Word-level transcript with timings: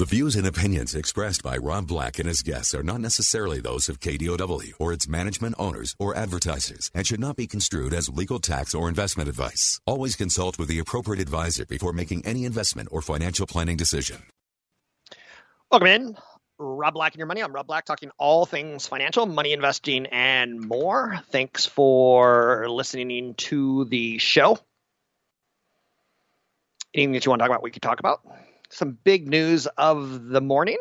The 0.00 0.06
views 0.06 0.34
and 0.34 0.46
opinions 0.46 0.94
expressed 0.94 1.42
by 1.42 1.58
Rob 1.58 1.86
Black 1.86 2.18
and 2.18 2.26
his 2.26 2.40
guests 2.40 2.74
are 2.74 2.82
not 2.82 3.02
necessarily 3.02 3.60
those 3.60 3.90
of 3.90 4.00
KDOW 4.00 4.72
or 4.78 4.94
its 4.94 5.06
management 5.06 5.56
owners 5.58 5.94
or 5.98 6.16
advertisers 6.16 6.90
and 6.94 7.06
should 7.06 7.20
not 7.20 7.36
be 7.36 7.46
construed 7.46 7.92
as 7.92 8.08
legal 8.08 8.38
tax 8.38 8.74
or 8.74 8.88
investment 8.88 9.28
advice. 9.28 9.78
Always 9.84 10.16
consult 10.16 10.58
with 10.58 10.68
the 10.68 10.78
appropriate 10.78 11.20
advisor 11.20 11.66
before 11.66 11.92
making 11.92 12.24
any 12.24 12.46
investment 12.46 12.88
or 12.90 13.02
financial 13.02 13.46
planning 13.46 13.76
decision. 13.76 14.22
Welcome 15.70 15.88
in. 15.88 16.16
Rob 16.56 16.94
Black 16.94 17.12
and 17.12 17.18
your 17.18 17.26
money. 17.26 17.42
I'm 17.42 17.52
Rob 17.52 17.66
Black 17.66 17.84
talking 17.84 18.10
all 18.16 18.46
things 18.46 18.86
financial, 18.86 19.26
money 19.26 19.52
investing, 19.52 20.06
and 20.06 20.66
more. 20.66 21.20
Thanks 21.30 21.66
for 21.66 22.70
listening 22.70 23.34
to 23.34 23.84
the 23.84 24.16
show. 24.16 24.58
Anything 26.94 27.12
that 27.12 27.26
you 27.26 27.30
want 27.32 27.40
to 27.40 27.42
talk 27.42 27.50
about, 27.50 27.62
we 27.62 27.70
could 27.70 27.82
talk 27.82 28.00
about. 28.00 28.22
Some 28.70 28.96
big 29.02 29.28
news 29.28 29.66
of 29.66 30.24
the 30.28 30.40
morning, 30.40 30.78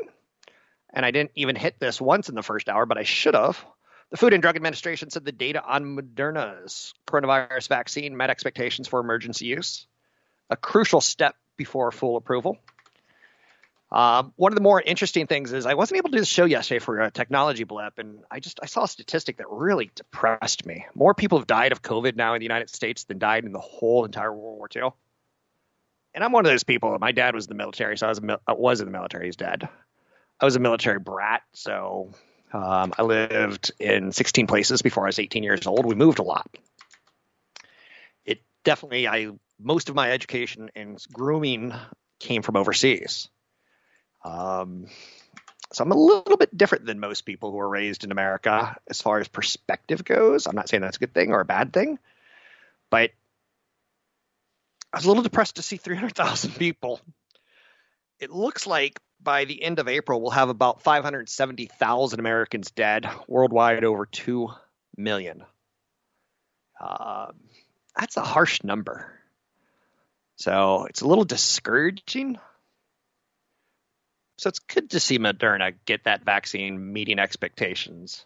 and 0.93 1.05
I 1.05 1.11
didn't 1.11 1.31
even 1.35 1.55
hit 1.55 1.79
this 1.79 1.99
once 1.99 2.29
in 2.29 2.35
the 2.35 2.43
first 2.43 2.69
hour, 2.69 2.85
but 2.85 2.97
I 2.97 3.03
should 3.03 3.33
have. 3.33 3.63
The 4.11 4.17
Food 4.17 4.33
and 4.33 4.41
Drug 4.41 4.55
Administration 4.55 5.09
said 5.09 5.25
the 5.25 5.31
data 5.31 5.63
on 5.63 5.97
Moderna's 5.97 6.93
coronavirus 7.07 7.67
vaccine 7.67 8.17
met 8.17 8.29
expectations 8.29 8.87
for 8.87 8.99
emergency 8.99 9.45
use, 9.45 9.85
a 10.49 10.55
crucial 10.55 11.01
step 11.01 11.35
before 11.57 11.91
full 11.91 12.17
approval. 12.17 12.57
Um, 13.91 14.33
one 14.35 14.51
of 14.51 14.55
the 14.55 14.61
more 14.61 14.79
interesting 14.79 15.25
things 15.25 15.51
is 15.51 15.65
I 15.65 15.73
wasn't 15.73 15.97
able 15.97 16.09
to 16.09 16.17
do 16.17 16.19
the 16.19 16.25
show 16.25 16.45
yesterday 16.45 16.79
for 16.79 16.99
a 16.99 17.11
technology 17.11 17.63
blip, 17.63 17.97
and 17.97 18.19
I 18.29 18.39
just 18.39 18.59
I 18.61 18.67
saw 18.67 18.83
a 18.83 18.87
statistic 18.87 19.37
that 19.37 19.47
really 19.49 19.89
depressed 19.95 20.65
me. 20.65 20.85
More 20.93 21.15
people 21.15 21.39
have 21.39 21.47
died 21.47 21.71
of 21.71 21.81
COVID 21.81 22.15
now 22.15 22.35
in 22.35 22.39
the 22.39 22.45
United 22.45 22.69
States 22.69 23.05
than 23.05 23.17
died 23.17 23.45
in 23.45 23.51
the 23.51 23.59
whole 23.59 24.05
entire 24.05 24.31
World 24.31 24.57
War 24.57 24.69
II. 24.75 24.91
And 26.19 26.25
I'm 26.25 26.33
one 26.33 26.45
of 26.45 26.51
those 26.51 26.65
people. 26.65 26.97
My 26.99 27.13
dad 27.13 27.33
was 27.33 27.45
in 27.45 27.49
the 27.49 27.55
military, 27.55 27.97
so 27.97 28.07
I 28.07 28.09
was, 28.09 28.19
was 28.49 28.81
in 28.81 28.87
the 28.87 28.91
military. 28.91 29.27
He's 29.27 29.37
dead. 29.37 29.69
I 30.37 30.43
was 30.43 30.57
a 30.57 30.59
military 30.59 30.99
brat, 30.99 31.43
so 31.53 32.11
um, 32.51 32.93
I 32.97 33.03
lived 33.03 33.71
in 33.79 34.11
16 34.11 34.45
places 34.45 34.81
before 34.81 35.05
I 35.05 35.07
was 35.07 35.17
18 35.17 35.43
years 35.43 35.65
old. 35.65 35.85
We 35.85 35.95
moved 35.95 36.19
a 36.19 36.23
lot. 36.23 36.45
It 38.25 38.41
definitely, 38.65 39.07
I 39.07 39.29
most 39.61 39.87
of 39.87 39.95
my 39.95 40.11
education 40.11 40.69
and 40.75 41.01
grooming 41.13 41.73
came 42.19 42.41
from 42.41 42.57
overseas. 42.57 43.29
Um, 44.25 44.87
so 45.71 45.85
I'm 45.85 45.91
a 45.93 45.97
little 45.97 46.35
bit 46.35 46.57
different 46.57 46.85
than 46.85 46.99
most 46.99 47.21
people 47.21 47.49
who 47.51 47.59
are 47.59 47.69
raised 47.69 48.03
in 48.03 48.11
America 48.11 48.75
as 48.89 49.01
far 49.01 49.21
as 49.21 49.29
perspective 49.29 50.03
goes. 50.03 50.47
I'm 50.47 50.55
not 50.57 50.67
saying 50.67 50.81
that's 50.81 50.97
a 50.97 50.99
good 50.99 51.13
thing 51.13 51.31
or 51.31 51.39
a 51.39 51.45
bad 51.45 51.71
thing, 51.71 51.97
but 52.89 53.11
I 54.91 54.97
was 54.97 55.05
a 55.05 55.07
little 55.07 55.23
depressed 55.23 55.57
to 55.57 55.61
see 55.61 55.77
300,000 55.77 56.55
people. 56.55 56.99
It 58.19 58.31
looks 58.31 58.65
like 58.65 58.99
by 59.21 59.45
the 59.45 59.61
end 59.61 59.79
of 59.79 59.87
April, 59.87 60.21
we'll 60.21 60.31
have 60.31 60.49
about 60.49 60.81
570,000 60.81 62.19
Americans 62.19 62.71
dead, 62.71 63.07
worldwide 63.27 63.83
over 63.83 64.05
2 64.05 64.49
million. 64.97 65.43
Uh, 66.79 67.27
that's 67.97 68.17
a 68.17 68.23
harsh 68.23 68.63
number. 68.63 69.13
So 70.37 70.85
it's 70.85 71.01
a 71.01 71.07
little 71.07 71.25
discouraging. 71.25 72.37
So 74.37 74.47
it's 74.47 74.59
good 74.59 74.91
to 74.91 74.99
see 74.99 75.19
Moderna 75.19 75.73
get 75.85 76.05
that 76.05 76.23
vaccine 76.23 76.93
meeting 76.93 77.19
expectations, 77.19 78.25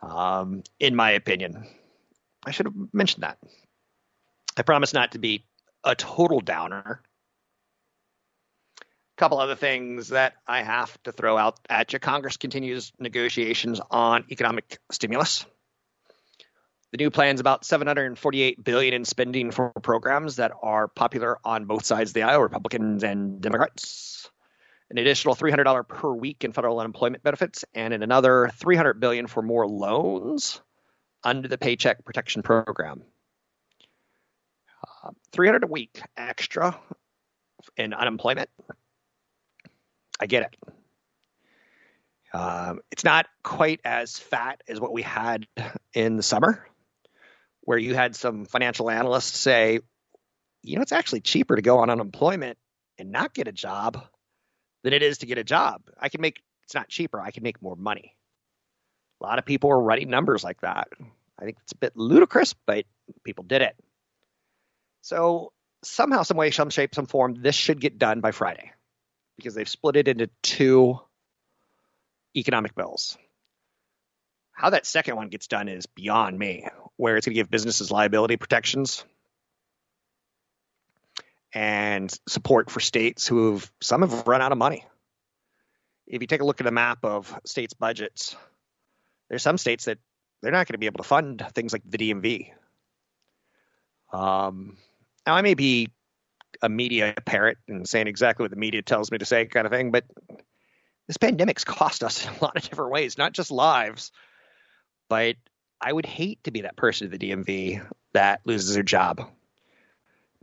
um, 0.00 0.62
in 0.80 0.96
my 0.96 1.10
opinion. 1.10 1.66
I 2.46 2.50
should 2.50 2.66
have 2.66 2.74
mentioned 2.94 3.24
that. 3.24 3.38
I 4.56 4.62
promise 4.62 4.94
not 4.94 5.12
to 5.12 5.18
be 5.18 5.44
a 5.84 5.94
total 5.94 6.40
downer. 6.40 7.02
A 8.80 9.16
couple 9.16 9.40
other 9.40 9.56
things 9.56 10.08
that 10.08 10.34
I 10.46 10.62
have 10.62 10.96
to 11.02 11.12
throw 11.12 11.36
out 11.36 11.58
at 11.68 11.92
you. 11.92 11.98
Congress 11.98 12.36
continues 12.36 12.92
negotiations 12.98 13.80
on 13.90 14.24
economic 14.30 14.78
stimulus. 14.92 15.44
The 16.90 16.98
new 16.98 17.10
plan 17.10 17.34
is 17.34 17.40
about 17.40 17.66
748 17.66 18.64
billion 18.64 18.94
in 18.94 19.04
spending 19.04 19.50
for 19.50 19.72
programs 19.82 20.36
that 20.36 20.52
are 20.62 20.88
popular 20.88 21.38
on 21.44 21.66
both 21.66 21.84
sides 21.84 22.10
of 22.10 22.14
the 22.14 22.22
aisle, 22.22 22.40
Republicans 22.40 23.04
and 23.04 23.42
Democrats. 23.42 24.30
An 24.90 24.96
additional 24.96 25.34
$300 25.34 25.86
per 25.86 26.14
week 26.14 26.44
in 26.44 26.52
federal 26.52 26.80
unemployment 26.80 27.22
benefits, 27.22 27.62
and 27.74 27.92
in 27.92 28.02
another 28.02 28.50
300 28.54 28.98
billion 29.00 29.26
for 29.26 29.42
more 29.42 29.66
loans 29.68 30.62
under 31.22 31.46
the 31.46 31.58
Paycheck 31.58 32.06
Protection 32.06 32.42
Program. 32.42 33.02
300 35.32 35.64
a 35.64 35.66
week 35.66 36.00
extra 36.16 36.78
in 37.76 37.94
unemployment. 37.94 38.50
I 40.20 40.26
get 40.26 40.42
it. 40.42 40.72
Um, 42.32 42.80
it's 42.90 43.04
not 43.04 43.26
quite 43.42 43.80
as 43.84 44.18
fat 44.18 44.62
as 44.68 44.80
what 44.80 44.92
we 44.92 45.02
had 45.02 45.46
in 45.94 46.16
the 46.16 46.22
summer, 46.22 46.66
where 47.62 47.78
you 47.78 47.94
had 47.94 48.16
some 48.16 48.44
financial 48.44 48.90
analysts 48.90 49.38
say, 49.38 49.80
you 50.62 50.76
know, 50.76 50.82
it's 50.82 50.92
actually 50.92 51.20
cheaper 51.20 51.56
to 51.56 51.62
go 51.62 51.78
on 51.78 51.90
unemployment 51.90 52.58
and 52.98 53.12
not 53.12 53.32
get 53.32 53.48
a 53.48 53.52
job 53.52 54.04
than 54.82 54.92
it 54.92 55.02
is 55.02 55.18
to 55.18 55.26
get 55.26 55.38
a 55.38 55.44
job. 55.44 55.82
I 55.98 56.08
can 56.08 56.20
make 56.20 56.42
it's 56.64 56.74
not 56.74 56.88
cheaper, 56.88 57.18
I 57.18 57.30
can 57.30 57.42
make 57.42 57.62
more 57.62 57.76
money. 57.76 58.14
A 59.22 59.24
lot 59.24 59.38
of 59.38 59.46
people 59.46 59.70
are 59.70 59.80
running 59.80 60.10
numbers 60.10 60.44
like 60.44 60.60
that. 60.60 60.88
I 61.38 61.44
think 61.44 61.56
it's 61.62 61.72
a 61.72 61.76
bit 61.76 61.96
ludicrous, 61.96 62.54
but 62.66 62.84
people 63.24 63.44
did 63.44 63.62
it. 63.62 63.74
So 65.02 65.52
somehow, 65.82 66.22
some 66.22 66.36
way, 66.36 66.50
some 66.50 66.70
shape, 66.70 66.94
some 66.94 67.06
form, 67.06 67.34
this 67.34 67.54
should 67.54 67.80
get 67.80 67.98
done 67.98 68.20
by 68.20 68.32
Friday 68.32 68.72
because 69.36 69.54
they've 69.54 69.68
split 69.68 69.96
it 69.96 70.08
into 70.08 70.28
two 70.42 70.98
economic 72.36 72.74
bills. 72.74 73.16
How 74.52 74.70
that 74.70 74.86
second 74.86 75.16
one 75.16 75.28
gets 75.28 75.46
done 75.46 75.68
is 75.68 75.86
beyond 75.86 76.36
me, 76.36 76.66
where 76.96 77.16
it's 77.16 77.26
going 77.26 77.34
to 77.34 77.40
give 77.40 77.50
businesses 77.50 77.92
liability 77.92 78.36
protections 78.36 79.04
and 81.54 82.12
support 82.28 82.70
for 82.70 82.80
states 82.80 83.26
who 83.26 83.52
have 83.52 83.70
some 83.80 84.02
have 84.02 84.26
run 84.26 84.42
out 84.42 84.52
of 84.52 84.58
money. 84.58 84.84
If 86.06 86.20
you 86.22 86.26
take 86.26 86.40
a 86.40 86.44
look 86.44 86.60
at 86.60 86.66
a 86.66 86.72
map 86.72 87.04
of 87.04 87.38
states' 87.44 87.74
budgets, 87.74 88.34
there's 89.28 89.42
some 89.42 89.58
states 89.58 89.84
that 89.84 89.98
they're 90.42 90.52
not 90.52 90.66
going 90.66 90.74
to 90.74 90.78
be 90.78 90.86
able 90.86 90.98
to 90.98 91.08
fund 91.08 91.44
things 91.54 91.72
like 91.72 91.82
the 91.88 91.98
DMV. 91.98 92.50
Um, 94.12 94.76
now, 95.28 95.34
I 95.34 95.42
may 95.42 95.52
be 95.52 95.90
a 96.62 96.70
media 96.70 97.12
parrot 97.26 97.58
and 97.68 97.86
saying 97.86 98.06
exactly 98.06 98.44
what 98.44 98.50
the 98.50 98.56
media 98.56 98.80
tells 98.80 99.10
me 99.10 99.18
to 99.18 99.26
say, 99.26 99.44
kind 99.44 99.66
of 99.66 99.72
thing, 99.72 99.90
but 99.90 100.04
this 101.06 101.18
pandemic's 101.18 101.64
cost 101.64 102.02
us 102.02 102.26
in 102.26 102.32
a 102.32 102.42
lot 102.42 102.56
of 102.56 102.62
different 102.62 102.92
ways, 102.92 103.18
not 103.18 103.34
just 103.34 103.50
lives. 103.50 104.10
But 105.10 105.36
I 105.82 105.92
would 105.92 106.06
hate 106.06 106.42
to 106.44 106.50
be 106.50 106.62
that 106.62 106.78
person 106.78 107.12
at 107.12 107.18
the 107.20 107.30
DMV 107.30 107.86
that 108.14 108.40
loses 108.46 108.72
their 108.72 108.82
job 108.82 109.20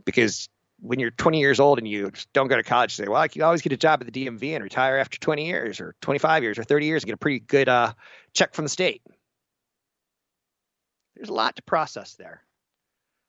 because 0.04 0.48
when 0.78 1.00
you're 1.00 1.10
20 1.10 1.40
years 1.40 1.58
old 1.58 1.78
and 1.78 1.88
you 1.88 2.12
don't 2.32 2.46
go 2.46 2.54
to 2.54 2.62
college, 2.62 2.96
you 2.96 3.04
say, 3.04 3.08
well, 3.10 3.24
you 3.24 3.28
can 3.28 3.42
always 3.42 3.62
get 3.62 3.72
a 3.72 3.76
job 3.76 4.00
at 4.00 4.12
the 4.12 4.24
DMV 4.24 4.54
and 4.54 4.62
retire 4.62 4.98
after 4.98 5.18
20 5.18 5.46
years 5.46 5.80
or 5.80 5.96
25 6.00 6.44
years 6.44 6.60
or 6.60 6.62
30 6.62 6.86
years 6.86 7.02
and 7.02 7.08
get 7.08 7.14
a 7.14 7.18
pretty 7.18 7.40
good 7.40 7.68
uh, 7.68 7.92
check 8.34 8.54
from 8.54 8.64
the 8.64 8.68
state. 8.68 9.02
There's 11.16 11.28
a 11.28 11.34
lot 11.34 11.56
to 11.56 11.62
process 11.62 12.14
there. 12.14 12.45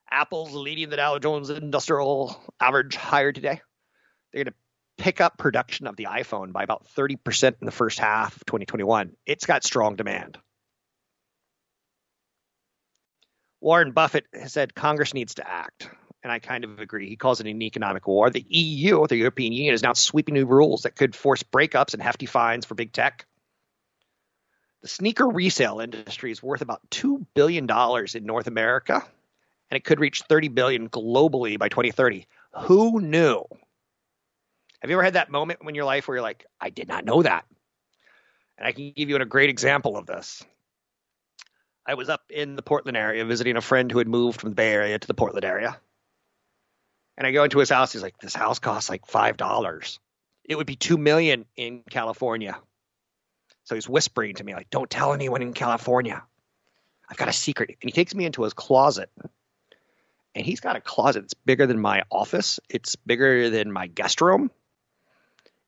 Apple's 0.09 0.53
leading 0.53 0.89
the 0.89 0.97
Dow 0.97 1.19
Jones 1.19 1.49
Industrial 1.49 2.39
Average 2.59 2.95
higher 2.95 3.31
today. 3.31 3.61
They're 4.31 4.43
going 4.43 4.53
to 4.53 5.03
pick 5.03 5.21
up 5.21 5.37
production 5.37 5.87
of 5.87 5.95
the 5.95 6.05
iPhone 6.05 6.51
by 6.51 6.63
about 6.63 6.87
30% 6.95 7.55
in 7.61 7.65
the 7.65 7.71
first 7.71 7.99
half 7.99 8.35
of 8.35 8.45
2021. 8.45 9.11
It's 9.25 9.45
got 9.45 9.63
strong 9.63 9.95
demand. 9.95 10.37
Warren 13.59 13.91
Buffett 13.91 14.25
has 14.33 14.53
said 14.53 14.75
Congress 14.75 15.13
needs 15.13 15.35
to 15.35 15.49
act, 15.49 15.89
and 16.23 16.31
I 16.31 16.39
kind 16.39 16.63
of 16.63 16.79
agree. 16.79 17.09
He 17.09 17.15
calls 17.15 17.39
it 17.39 17.47
an 17.47 17.61
economic 17.61 18.07
war. 18.07 18.29
The 18.29 18.45
EU, 18.47 19.07
the 19.07 19.17
European 19.17 19.51
Union, 19.51 19.73
is 19.73 19.83
now 19.83 19.93
sweeping 19.93 20.35
new 20.35 20.45
rules 20.45 20.83
that 20.83 20.95
could 20.95 21.15
force 21.15 21.43
breakups 21.43 21.93
and 21.93 22.01
hefty 22.01 22.27
fines 22.27 22.65
for 22.65 22.75
big 22.75 22.93
tech. 22.93 23.25
The 24.83 24.87
sneaker 24.87 25.27
resale 25.27 25.79
industry 25.79 26.31
is 26.31 26.41
worth 26.41 26.61
about 26.61 26.81
$2 26.91 27.25
billion 27.33 27.67
in 28.13 28.25
North 28.25 28.47
America 28.47 29.03
and 29.69 29.77
it 29.77 29.83
could 29.83 29.99
reach 29.99 30.21
30 30.23 30.49
billion 30.49 30.89
globally 30.89 31.57
by 31.57 31.69
2030. 31.69 32.27
Who 32.61 33.01
knew? 33.01 33.43
Have 34.81 34.89
you 34.89 34.95
ever 34.95 35.03
had 35.03 35.13
that 35.13 35.31
moment 35.31 35.59
in 35.67 35.75
your 35.75 35.85
life 35.85 36.07
where 36.07 36.17
you're 36.17 36.23
like, 36.23 36.45
I 36.61 36.69
did 36.69 36.87
not 36.87 37.05
know 37.05 37.23
that? 37.23 37.45
And 38.57 38.67
I 38.67 38.71
can 38.71 38.91
give 38.95 39.09
you 39.09 39.17
a 39.17 39.25
great 39.25 39.49
example 39.49 39.97
of 39.97 40.05
this. 40.05 40.43
I 41.85 41.93
was 41.93 42.09
up 42.09 42.23
in 42.29 42.55
the 42.55 42.61
Portland 42.61 42.97
area 42.97 43.23
visiting 43.25 43.55
a 43.55 43.61
friend 43.61 43.91
who 43.91 43.99
had 43.99 44.07
moved 44.07 44.41
from 44.41 44.49
the 44.49 44.55
Bay 44.55 44.71
Area 44.71 44.99
to 44.99 45.07
the 45.07 45.13
Portland 45.13 45.45
area. 45.45 45.79
And 47.17 47.25
I 47.25 47.31
go 47.31 47.43
into 47.43 47.59
his 47.59 47.69
house. 47.69 47.93
He's 47.93 48.03
like, 48.03 48.17
"This 48.17 48.35
house 48.35 48.59
costs 48.59 48.89
like 48.89 49.07
five 49.07 49.37
dollars. 49.37 49.99
It 50.43 50.55
would 50.55 50.67
be 50.67 50.75
two 50.75 50.97
million 50.97 51.45
in 51.55 51.83
California." 51.89 52.59
So 53.63 53.75
he's 53.75 53.89
whispering 53.89 54.35
to 54.35 54.43
me, 54.43 54.53
like, 54.53 54.69
"Don't 54.69 54.89
tell 54.89 55.13
anyone 55.13 55.41
in 55.41 55.53
California. 55.53 56.23
I've 57.09 57.17
got 57.17 57.29
a 57.29 57.33
secret." 57.33 57.69
And 57.81 57.89
he 57.89 57.91
takes 57.91 58.13
me 58.13 58.25
into 58.25 58.43
his 58.43 58.53
closet, 58.53 59.09
and 60.35 60.45
he's 60.45 60.59
got 60.59 60.75
a 60.75 60.81
closet 60.81 61.21
that's 61.21 61.33
bigger 61.33 61.65
than 61.65 61.79
my 61.79 62.03
office. 62.11 62.59
It's 62.69 62.95
bigger 62.95 63.49
than 63.49 63.71
my 63.71 63.87
guest 63.87 64.21
room. 64.21 64.51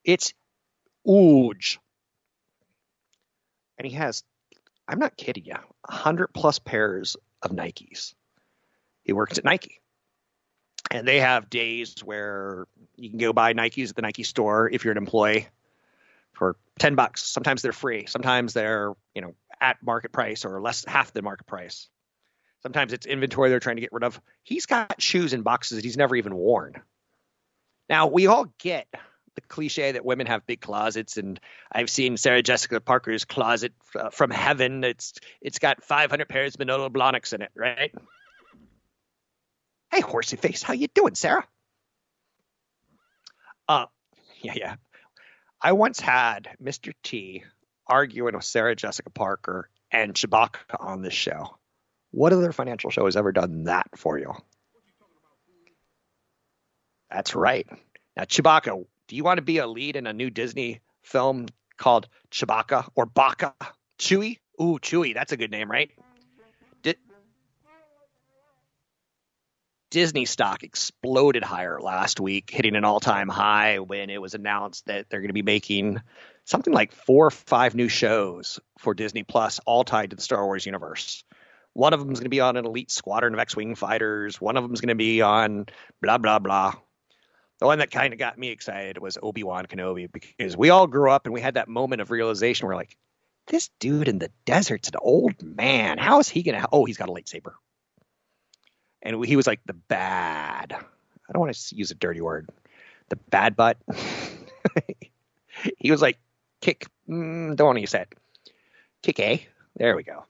It's 0.03 0.33
huge. 1.05 1.79
And 3.77 3.87
he 3.87 3.93
has, 3.93 4.23
I'm 4.87 4.99
not 4.99 5.17
kidding 5.17 5.45
you, 5.45 5.53
100 5.53 6.33
plus 6.33 6.59
pairs 6.59 7.15
of 7.41 7.51
Nikes. 7.51 8.13
He 9.03 9.13
works 9.13 9.37
at 9.37 9.43
Nike. 9.43 9.79
And 10.91 11.07
they 11.07 11.19
have 11.19 11.49
days 11.49 11.95
where 12.03 12.67
you 12.95 13.09
can 13.09 13.19
go 13.19 13.33
buy 13.33 13.53
Nikes 13.53 13.89
at 13.89 13.95
the 13.95 14.01
Nike 14.01 14.23
store 14.23 14.69
if 14.69 14.83
you're 14.83 14.91
an 14.91 14.97
employee 14.97 15.47
for 16.33 16.55
10 16.79 16.95
bucks. 16.95 17.23
Sometimes 17.23 17.61
they're 17.61 17.71
free. 17.71 18.05
Sometimes 18.07 18.53
they're, 18.53 18.93
you 19.13 19.21
know, 19.21 19.35
at 19.61 19.81
market 19.83 20.11
price 20.11 20.45
or 20.45 20.61
less 20.61 20.85
half 20.85 21.13
the 21.13 21.21
market 21.21 21.45
price. 21.45 21.89
Sometimes 22.61 22.93
it's 22.93 23.05
inventory 23.05 23.49
they're 23.49 23.59
trying 23.59 23.77
to 23.77 23.81
get 23.81 23.93
rid 23.93 24.03
of. 24.03 24.19
He's 24.43 24.65
got 24.65 25.01
shoes 25.01 25.33
in 25.33 25.43
boxes 25.43 25.77
that 25.77 25.85
he's 25.85 25.97
never 25.97 26.15
even 26.15 26.35
worn. 26.35 26.81
Now, 27.87 28.07
we 28.07 28.27
all 28.27 28.47
get 28.59 28.87
the 29.35 29.41
cliche 29.41 29.93
that 29.93 30.05
women 30.05 30.27
have 30.27 30.45
big 30.45 30.61
closets, 30.61 31.17
and 31.17 31.39
I've 31.71 31.89
seen 31.89 32.17
Sarah 32.17 32.43
Jessica 32.43 32.81
Parker's 32.81 33.25
closet 33.25 33.73
uh, 33.95 34.09
from 34.09 34.29
heaven. 34.29 34.83
It's 34.83 35.13
it's 35.41 35.59
got 35.59 35.83
500 35.83 36.27
pairs 36.27 36.55
of 36.55 36.59
Manolo 36.59 36.89
Blahniks 36.89 37.33
in 37.33 37.41
it, 37.41 37.51
right? 37.55 37.93
Hey, 39.91 40.01
horsey 40.01 40.37
face, 40.37 40.61
how 40.61 40.73
you 40.73 40.87
doing, 40.87 41.15
Sarah? 41.15 41.47
Uh, 43.67 43.85
yeah, 44.41 44.53
yeah. 44.55 44.75
I 45.61 45.71
once 45.73 45.99
had 45.99 46.49
Mr. 46.61 46.93
T 47.03 47.43
arguing 47.87 48.35
with 48.35 48.43
Sarah 48.43 48.75
Jessica 48.75 49.09
Parker 49.09 49.69
and 49.91 50.13
Chewbacca 50.13 50.79
on 50.79 51.01
this 51.01 51.13
show. 51.13 51.58
What 52.11 52.33
other 52.33 52.51
financial 52.51 52.89
show 52.89 53.05
has 53.05 53.15
ever 53.15 53.31
done 53.31 53.65
that 53.65 53.87
for 53.95 54.17
you? 54.17 54.33
That's 57.11 57.35
right. 57.35 57.67
Now, 58.15 58.23
Chewbacca, 58.23 58.85
do 59.07 59.15
you 59.15 59.23
want 59.23 59.37
to 59.37 59.43
be 59.43 59.57
a 59.57 59.67
lead 59.67 59.95
in 59.95 60.07
a 60.07 60.13
new 60.13 60.29
Disney 60.29 60.81
film 61.01 61.47
called 61.77 62.07
Chewbacca 62.31 62.89
or 62.95 63.05
Baka? 63.05 63.53
Chewy? 63.97 64.39
Ooh, 64.61 64.77
Chewy. 64.79 65.13
That's 65.13 65.31
a 65.31 65.37
good 65.37 65.51
name, 65.51 65.69
right? 65.69 65.89
Di- 66.81 66.95
Disney 69.89 70.25
stock 70.25 70.63
exploded 70.63 71.43
higher 71.43 71.79
last 71.79 72.19
week, 72.19 72.49
hitting 72.51 72.75
an 72.75 72.85
all 72.85 72.99
time 72.99 73.27
high 73.27 73.79
when 73.79 74.09
it 74.09 74.21
was 74.21 74.35
announced 74.35 74.85
that 74.85 75.09
they're 75.09 75.21
going 75.21 75.29
to 75.29 75.33
be 75.33 75.41
making 75.41 76.01
something 76.45 76.73
like 76.73 76.91
four 76.91 77.27
or 77.27 77.31
five 77.31 77.73
new 77.73 77.87
shows 77.87 78.59
for 78.77 78.93
Disney 78.93 79.23
Plus, 79.23 79.59
all 79.65 79.83
tied 79.83 80.11
to 80.11 80.15
the 80.15 80.21
Star 80.21 80.45
Wars 80.45 80.65
universe. 80.65 81.23
One 81.79 81.93
of 81.93 81.99
them 81.99 82.11
is 82.11 82.19
going 82.19 82.25
to 82.25 82.29
be 82.29 82.41
on 82.41 82.57
an 82.57 82.65
elite 82.65 82.91
squadron 82.91 83.33
of 83.33 83.39
X 83.39 83.55
Wing 83.55 83.75
fighters. 83.75 84.39
One 84.39 84.57
of 84.57 84.63
them 84.63 84.73
is 84.73 84.81
going 84.81 84.89
to 84.89 84.95
be 84.95 85.21
on 85.21 85.65
blah, 86.01 86.17
blah, 86.17 86.39
blah 86.39 86.73
the 87.59 87.65
one 87.65 87.79
that 87.79 87.91
kind 87.91 88.13
of 88.13 88.19
got 88.19 88.37
me 88.37 88.49
excited 88.49 88.97
was 88.97 89.17
Obi 89.21 89.43
Wan 89.43 89.65
Kenobi 89.65 90.09
because 90.11 90.57
we 90.57 90.69
all 90.69 90.87
grew 90.87 91.11
up 91.11 91.25
and 91.25 91.33
we 91.33 91.41
had 91.41 91.55
that 91.55 91.67
moment 91.67 92.01
of 92.01 92.09
realization. 92.09 92.67
We're 92.67 92.75
like, 92.75 92.97
this 93.47 93.69
dude 93.79 94.07
in 94.07 94.19
the 94.19 94.31
desert's 94.45 94.87
an 94.89 94.95
old 95.01 95.41
man. 95.43 95.97
How 95.97 96.19
is 96.19 96.29
he 96.29 96.41
gonna? 96.41 96.65
Oh, 96.71 96.85
he's 96.85 96.97
got 96.97 97.09
a 97.09 97.11
lightsaber, 97.11 97.53
and 99.01 99.23
he 99.25 99.35
was 99.35 99.47
like 99.47 99.59
the 99.65 99.73
bad. 99.73 100.73
I 100.73 101.33
don't 101.33 101.41
want 101.41 101.53
to 101.53 101.75
use 101.75 101.91
a 101.91 101.95
dirty 101.95 102.21
word. 102.21 102.49
The 103.09 103.17
bad 103.17 103.55
butt. 103.55 103.77
he 105.77 105.91
was 105.91 106.01
like 106.01 106.17
kick. 106.61 106.85
Mm, 107.09 107.55
don't 107.55 107.67
want 107.67 107.77
to 107.77 107.81
use 107.81 107.91
that. 107.91 108.09
Kick 109.01 109.19
A. 109.19 109.47
There 109.75 109.95
we 109.95 110.03
go. 110.03 110.25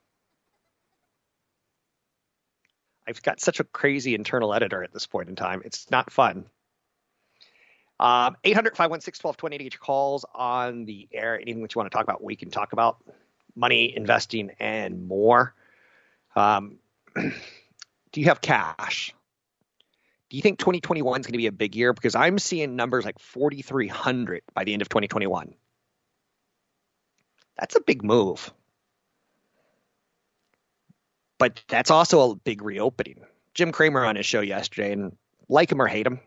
I've 3.09 3.23
got 3.23 3.41
such 3.41 3.59
a 3.59 3.63
crazy 3.63 4.13
internal 4.13 4.53
editor 4.53 4.83
at 4.83 4.93
this 4.93 5.07
point 5.07 5.29
in 5.29 5.35
time. 5.35 5.63
It's 5.65 5.89
not 5.89 6.11
fun. 6.11 6.45
Um, 7.99 8.37
800 8.43 8.77
516 8.77 9.27
1220 9.27 9.57
to 9.57 9.63
get 9.63 9.73
your 9.73 9.79
calls 9.79 10.25
on 10.35 10.85
the 10.85 11.07
air. 11.11 11.35
Anything 11.35 11.63
that 11.63 11.73
you 11.73 11.79
want 11.79 11.91
to 11.91 11.97
talk 11.97 12.03
about, 12.03 12.23
we 12.23 12.35
can 12.35 12.51
talk 12.51 12.71
about 12.71 13.03
money, 13.55 13.93
investing, 13.97 14.51
and 14.59 15.07
more. 15.07 15.55
Um, 16.35 16.77
do 17.15 18.21
you 18.21 18.25
have 18.25 18.41
cash? 18.41 19.13
Do 20.29 20.37
you 20.37 20.43
think 20.43 20.59
2021 20.59 21.19
is 21.19 21.25
going 21.25 21.33
to 21.33 21.37
be 21.39 21.47
a 21.47 21.51
big 21.51 21.75
year? 21.75 21.93
Because 21.93 22.13
I'm 22.13 22.37
seeing 22.37 22.75
numbers 22.75 23.05
like 23.05 23.17
4,300 23.17 24.43
by 24.53 24.63
the 24.63 24.73
end 24.73 24.83
of 24.83 24.89
2021. 24.89 25.55
That's 27.57 27.75
a 27.75 27.81
big 27.81 28.03
move. 28.03 28.53
But 31.39 31.63
that's 31.67 31.89
also 31.89 32.31
a 32.31 32.35
big 32.35 32.61
reopening. 32.61 33.21
Jim 33.55 33.71
Cramer 33.71 34.05
on 34.05 34.15
his 34.15 34.25
show 34.25 34.41
yesterday, 34.41 34.91
and 34.91 35.17
like 35.47 35.71
him 35.71 35.81
or 35.81 35.87
hate 35.87 36.05
him, 36.05 36.19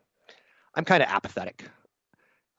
I'm 0.75 0.85
kind 0.85 1.03
of 1.03 1.09
apathetic. 1.09 1.64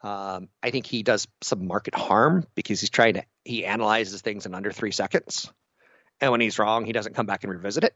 Um, 0.02 0.50
I 0.62 0.70
think 0.70 0.86
he 0.86 1.04
does 1.04 1.28
some 1.42 1.68
market 1.68 1.96
harm 1.96 2.46
because 2.56 2.80
he's 2.80 2.90
trying 2.90 3.16
to 3.16 3.24
he 3.44 3.66
analyzes 3.66 4.22
things 4.22 4.46
in 4.46 4.54
under 4.54 4.72
three 4.72 4.92
seconds, 4.92 5.52
and 6.22 6.32
when 6.32 6.42
he's 6.42 6.60
wrong, 6.60 6.86
he 6.86 6.94
doesn't 6.94 7.16
come 7.16 7.26
back 7.26 7.44
and 7.44 7.52
revisit 7.52 7.84
it. 7.84 7.96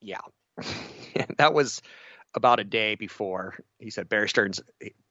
Yeah, 0.00 0.20
that 1.36 1.52
was 1.52 1.82
about 2.34 2.60
a 2.60 2.64
day 2.64 2.94
before 2.94 3.56
he 3.78 3.90
said 3.90 4.08
Bear 4.08 4.28
Stearns. 4.28 4.60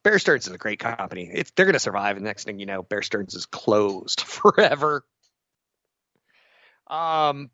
Bear 0.04 0.20
Stearns 0.20 0.48
is 0.48 0.54
a 0.54 0.58
great 0.58 0.80
company. 0.80 1.30
It's, 1.32 1.52
they're 1.52 1.66
going 1.66 1.74
to 1.74 1.80
survive. 1.80 2.16
And 2.16 2.26
next 2.26 2.46
thing 2.46 2.60
you 2.60 2.66
know, 2.66 2.82
Bear 2.82 3.02
Stearns 3.02 3.36
is 3.36 3.46
closed 3.46 4.22
forever. 4.26 5.04
Um, 6.88 7.50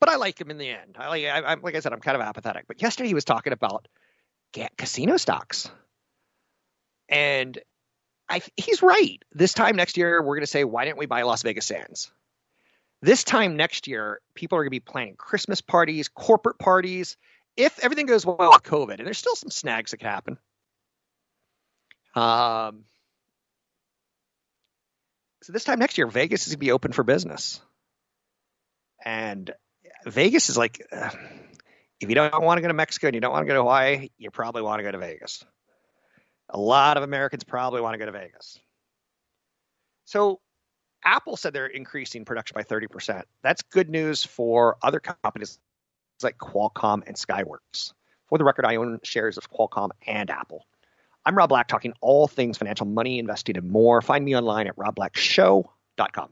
but 0.00 0.08
I 0.08 0.16
like 0.16 0.40
him 0.40 0.50
in 0.50 0.58
the 0.58 0.68
end. 0.68 0.96
I 0.98 1.08
like, 1.08 1.24
I, 1.24 1.52
am 1.52 1.62
like 1.62 1.74
I 1.74 1.80
said, 1.80 1.92
I'm 1.92 2.00
kind 2.00 2.16
of 2.16 2.22
apathetic. 2.22 2.66
But 2.66 2.80
yesterday 2.80 3.08
he 3.08 3.14
was 3.14 3.24
talking 3.24 3.52
about 3.52 3.88
casino 4.76 5.16
stocks, 5.16 5.70
and 7.08 7.58
I, 8.28 8.42
he's 8.56 8.82
right. 8.82 9.18
This 9.32 9.54
time 9.54 9.76
next 9.76 9.96
year, 9.96 10.22
we're 10.22 10.36
going 10.36 10.42
to 10.42 10.46
say, 10.46 10.64
why 10.64 10.84
didn't 10.84 10.98
we 10.98 11.06
buy 11.06 11.22
Las 11.22 11.42
Vegas 11.42 11.66
Sands? 11.66 12.10
This 13.00 13.24
time 13.24 13.56
next 13.56 13.86
year, 13.86 14.20
people 14.34 14.58
are 14.58 14.62
going 14.62 14.68
to 14.68 14.70
be 14.70 14.80
planning 14.80 15.14
Christmas 15.16 15.60
parties, 15.60 16.08
corporate 16.08 16.58
parties. 16.58 17.16
If 17.58 17.80
everything 17.80 18.06
goes 18.06 18.24
well 18.24 18.38
with 18.38 18.62
COVID, 18.62 18.98
and 18.98 19.06
there's 19.06 19.18
still 19.18 19.34
some 19.34 19.50
snags 19.50 19.90
that 19.90 20.00
happen. 20.00 20.38
Um, 22.14 22.84
so 25.42 25.52
this 25.52 25.64
time 25.64 25.80
next 25.80 25.98
year, 25.98 26.06
Vegas 26.06 26.42
is 26.46 26.52
going 26.52 26.60
to 26.60 26.66
be 26.66 26.70
open 26.70 26.92
for 26.92 27.02
business. 27.02 27.60
And 29.04 29.52
Vegas 30.06 30.50
is 30.50 30.56
like, 30.56 30.86
uh, 30.92 31.10
if 32.00 32.08
you 32.08 32.14
don't 32.14 32.44
want 32.44 32.58
to 32.58 32.62
go 32.62 32.68
to 32.68 32.74
Mexico 32.74 33.08
and 33.08 33.14
you 33.16 33.20
don't 33.20 33.32
want 33.32 33.42
to 33.42 33.48
go 33.48 33.54
to 33.54 33.62
Hawaii, 33.62 34.10
you 34.18 34.30
probably 34.30 34.62
want 34.62 34.78
to 34.78 34.84
go 34.84 34.92
to 34.92 34.98
Vegas. 34.98 35.44
A 36.50 36.58
lot 36.60 36.96
of 36.96 37.02
Americans 37.02 37.42
probably 37.42 37.80
want 37.80 37.94
to 37.94 37.98
go 37.98 38.06
to 38.06 38.12
Vegas. 38.12 38.60
So 40.04 40.38
Apple 41.04 41.36
said 41.36 41.52
they're 41.52 41.66
increasing 41.66 42.24
production 42.24 42.54
by 42.54 42.62
30%. 42.62 43.24
That's 43.42 43.62
good 43.62 43.90
news 43.90 44.24
for 44.24 44.76
other 44.80 45.00
companies 45.00 45.58
like 46.24 46.38
Qualcomm 46.38 47.02
and 47.06 47.16
Skyworks. 47.16 47.92
For 48.26 48.38
the 48.38 48.44
record, 48.44 48.64
I 48.64 48.76
own 48.76 49.00
shares 49.02 49.38
of 49.38 49.50
Qualcomm 49.50 49.90
and 50.06 50.30
Apple. 50.30 50.66
I'm 51.24 51.36
Rob 51.36 51.48
Black, 51.48 51.68
talking 51.68 51.92
all 52.00 52.28
things 52.28 52.58
financial, 52.58 52.86
money, 52.86 53.18
investing, 53.18 53.56
and 53.56 53.70
more. 53.70 54.00
Find 54.00 54.24
me 54.24 54.36
online 54.36 54.66
at 54.66 54.76
robblackshow.com. 54.76 56.28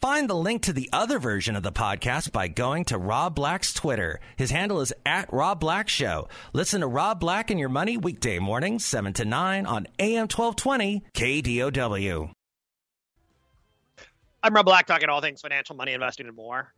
Find 0.00 0.28
the 0.28 0.34
link 0.34 0.60
to 0.64 0.74
the 0.74 0.90
other 0.92 1.18
version 1.18 1.56
of 1.56 1.62
the 1.62 1.72
podcast 1.72 2.30
by 2.30 2.48
going 2.48 2.84
to 2.86 2.98
Rob 2.98 3.34
Black's 3.34 3.72
Twitter. 3.72 4.20
His 4.36 4.50
handle 4.50 4.82
is 4.82 4.92
at 5.06 5.32
Rob 5.32 5.60
Black 5.60 5.88
Show. 5.88 6.28
Listen 6.52 6.82
to 6.82 6.86
Rob 6.86 7.20
Black 7.20 7.50
and 7.50 7.58
Your 7.58 7.70
Money 7.70 7.96
weekday 7.96 8.38
mornings, 8.38 8.84
7 8.84 9.14
to 9.14 9.24
9 9.24 9.64
on 9.64 9.86
AM 9.98 10.28
1220 10.28 11.04
KDOW. 11.14 12.32
I'm 14.42 14.54
Rob 14.54 14.66
Black, 14.66 14.86
talking 14.86 15.08
all 15.08 15.22
things 15.22 15.40
financial, 15.40 15.74
money, 15.74 15.94
investing, 15.94 16.26
and 16.26 16.36
more. 16.36 16.74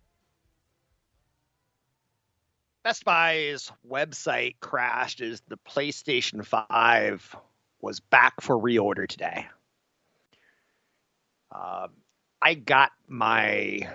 Best 2.86 3.04
Buy's 3.04 3.72
website 3.84 4.60
crashed 4.60 5.20
as 5.20 5.42
the 5.48 5.58
PlayStation 5.68 6.46
5 6.46 7.36
was 7.80 7.98
back 7.98 8.40
for 8.40 8.56
reorder 8.56 9.08
today. 9.08 9.48
Um, 11.50 11.88
I 12.40 12.54
got 12.54 12.92
my 13.08 13.90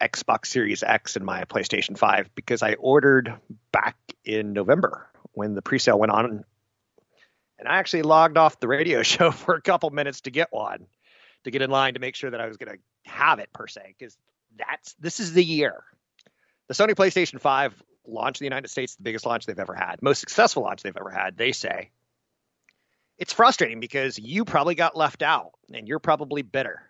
Xbox 0.00 0.46
Series 0.46 0.82
X 0.82 1.14
and 1.14 1.24
my 1.24 1.44
PlayStation 1.44 1.96
5 1.96 2.34
because 2.34 2.64
I 2.64 2.72
ordered 2.72 3.32
back 3.70 3.96
in 4.24 4.54
November 4.54 5.08
when 5.34 5.54
the 5.54 5.62
pre-sale 5.62 6.00
went 6.00 6.10
on. 6.10 6.44
And 7.60 7.68
I 7.68 7.76
actually 7.76 8.02
logged 8.02 8.38
off 8.38 8.58
the 8.58 8.66
radio 8.66 9.02
show 9.04 9.30
for 9.30 9.54
a 9.54 9.62
couple 9.62 9.90
minutes 9.90 10.22
to 10.22 10.32
get 10.32 10.48
one, 10.50 10.88
to 11.44 11.52
get 11.52 11.62
in 11.62 11.70
line 11.70 11.94
to 11.94 12.00
make 12.00 12.16
sure 12.16 12.32
that 12.32 12.40
I 12.40 12.48
was 12.48 12.56
going 12.56 12.76
to 12.76 13.08
have 13.08 13.38
it 13.38 13.52
per 13.52 13.68
se, 13.68 13.94
because 13.96 14.18
that's 14.58 14.94
this 14.94 15.20
is 15.20 15.32
the 15.32 15.44
year. 15.44 15.84
The 16.66 16.74
Sony 16.74 16.96
PlayStation 16.96 17.38
5 17.38 17.80
launch 18.06 18.40
in 18.40 18.44
the 18.44 18.46
United 18.46 18.68
States, 18.68 18.96
the 18.96 19.02
biggest 19.02 19.26
launch 19.26 19.46
they've 19.46 19.58
ever 19.58 19.74
had, 19.74 20.02
most 20.02 20.20
successful 20.20 20.62
launch 20.62 20.82
they've 20.82 20.96
ever 20.96 21.10
had, 21.10 21.36
they 21.36 21.52
say. 21.52 21.90
It's 23.18 23.32
frustrating 23.32 23.80
because 23.80 24.18
you 24.18 24.44
probably 24.44 24.74
got 24.74 24.96
left 24.96 25.22
out 25.22 25.52
and 25.72 25.86
you're 25.86 25.98
probably 25.98 26.42
bitter. 26.42 26.82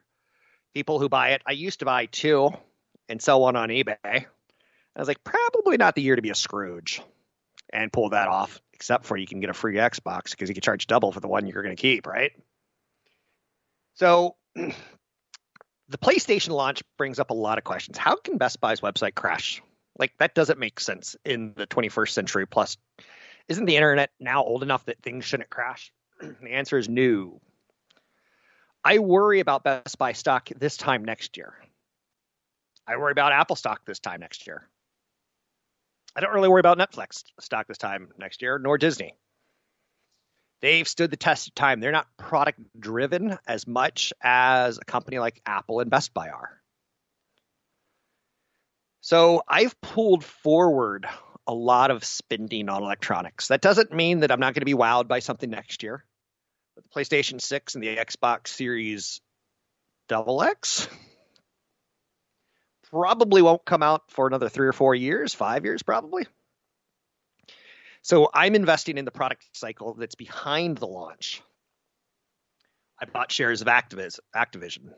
People 0.75 0.99
who 0.99 1.09
buy 1.09 1.31
it, 1.31 1.43
I 1.47 1.53
used 1.53 1.81
to 1.81 1.85
buy 1.85 2.07
two 2.07 2.51
and 3.09 3.21
sell 3.21 3.41
one 3.41 3.57
on 3.57 3.69
eBay. 3.69 3.97
I 4.05 4.27
was 4.99 5.09
like, 5.09 5.23
probably 5.25 5.77
not 5.77 5.95
the 5.95 6.03
year 6.03 6.17
to 6.17 6.23
be 6.23 6.31
a 6.31 6.35
Scrooge 6.35 7.03
and 7.73 7.93
pull 7.93 8.11
that 8.11 8.29
off, 8.29 8.61
except 8.73 9.05
for 9.05 9.17
you 9.17 9.27
can 9.27 9.41
get 9.41 9.51
a 9.51 9.55
free 9.55 9.77
Xbox 9.77 10.31
because 10.31 10.49
you 10.49 10.55
can 10.55 10.63
charge 10.63 10.87
double 10.87 11.13
for 11.13 11.21
the 11.21 11.29
one 11.29 11.47
you're 11.47 11.63
going 11.63 11.77
to 11.77 11.81
keep, 11.81 12.07
right? 12.07 12.33
So 13.95 14.37
the 14.55 14.73
PlayStation 15.99 16.51
launch 16.51 16.83
brings 16.99 17.19
up 17.19 17.31
a 17.31 17.35
lot 17.35 17.59
of 17.59 17.65
questions. 17.65 17.99
How 17.99 18.17
can 18.17 18.39
Best 18.39 18.61
Buy's 18.61 18.81
website 18.81 19.15
crash? 19.15 19.63
Like 19.99 20.13
that 20.19 20.35
doesn't 20.35 20.59
make 20.59 20.81
sense 20.81 21.17
in 21.25 21.53
the 21.57 21.67
21st 21.67 22.11
century. 22.11 22.47
Plus, 22.47 22.77
isn't 23.49 23.67
the 23.67 23.77
internet 23.77 24.11
now 24.19 24.45
old 24.45 24.63
enough 24.63 24.85
that 24.87 25.03
things 25.03 25.25
shouldn't 25.25 25.51
crash? 25.51 25.93
the 26.21 26.53
answer 26.53 26.79
is 26.79 26.89
no. 26.89 27.41
I 28.85 28.99
worry 28.99 29.41
about 29.41 29.65
Best 29.65 29.99
Buy 29.99 30.13
stock 30.13 30.49
this 30.57 30.77
time 30.77 31.05
next 31.05 31.37
year. 31.37 31.55
I 32.87 32.97
worry 32.97 33.13
about 33.13 33.33
Apple 33.33 33.57
stock 33.57 33.83
this 33.85 34.01
time 34.01 34.21
next 34.21 34.47
year. 34.47 34.69
I 36.17 36.21
don't 36.21 36.35
really 36.35 36.49
worry 36.49 36.61
about 36.61 36.79
Netflix 36.79 37.25
stock 37.41 37.69
this 37.69 37.79
time 37.79 38.09
next 38.19 38.43
year, 38.43 38.59
nor 38.59 38.79
Disney. 38.79 39.15
They've 40.61 40.87
stood 40.87 41.11
the 41.11 41.17
test 41.17 41.49
of 41.49 41.55
time. 41.55 41.81
They're 41.81 41.91
not 41.91 42.07
product 42.17 42.61
driven 42.79 43.37
as 43.47 43.67
much 43.67 44.13
as 44.23 44.79
a 44.79 44.85
company 44.85 45.19
like 45.19 45.41
Apple 45.47 45.81
and 45.81 45.91
Best 45.91 46.15
Buy 46.15 46.29
are. 46.29 46.62
So 49.03 49.43
I've 49.49 49.79
pulled 49.81 50.25
forward 50.25 51.09
a 51.49 51.53
lot 51.53 51.91
of 51.91 52.05
spending 52.05 52.69
on 52.69 52.85
electronics. 52.85 53.49
That 53.49 53.61
doesn't 53.61 53.93
mean 53.93 54.21
that 54.21 54.31
I'm 54.31 54.39
not 54.39 54.55
going 54.55 54.61
to 54.61 54.65
be 54.65 54.75
wowed 54.75 55.09
by 55.09 55.19
something 55.19 55.51
next 55.51 55.83
year. 55.83 56.05
But 56.77 56.85
the 56.85 56.91
PlayStation 56.91 57.41
6 57.41 57.75
and 57.75 57.83
the 57.83 57.97
Xbox 57.97 58.49
Series 58.49 59.21
Double 60.09 60.41
X 60.43 60.89
probably 62.91 63.43
won't 63.43 63.65
come 63.65 63.83
out 63.83 64.03
for 64.09 64.29
another 64.29 64.49
three 64.49 64.69
or 64.69 64.73
four 64.73 64.95
years, 64.95 65.35
five 65.35 65.65
years 65.65 65.83
probably. 65.83 66.27
So 68.03 68.31
I'm 68.33 68.55
investing 68.55 68.99
in 68.99 69.05
the 69.05 69.11
product 69.11 69.45
cycle 69.53 69.95
that's 69.95 70.15
behind 70.15 70.79
the 70.79 70.87
launch. 70.87 71.43
I 73.01 73.07
bought 73.07 73.33
shares 73.33 73.63
of 73.63 73.67
Activiz, 73.67 74.21
Activision. 74.35 74.93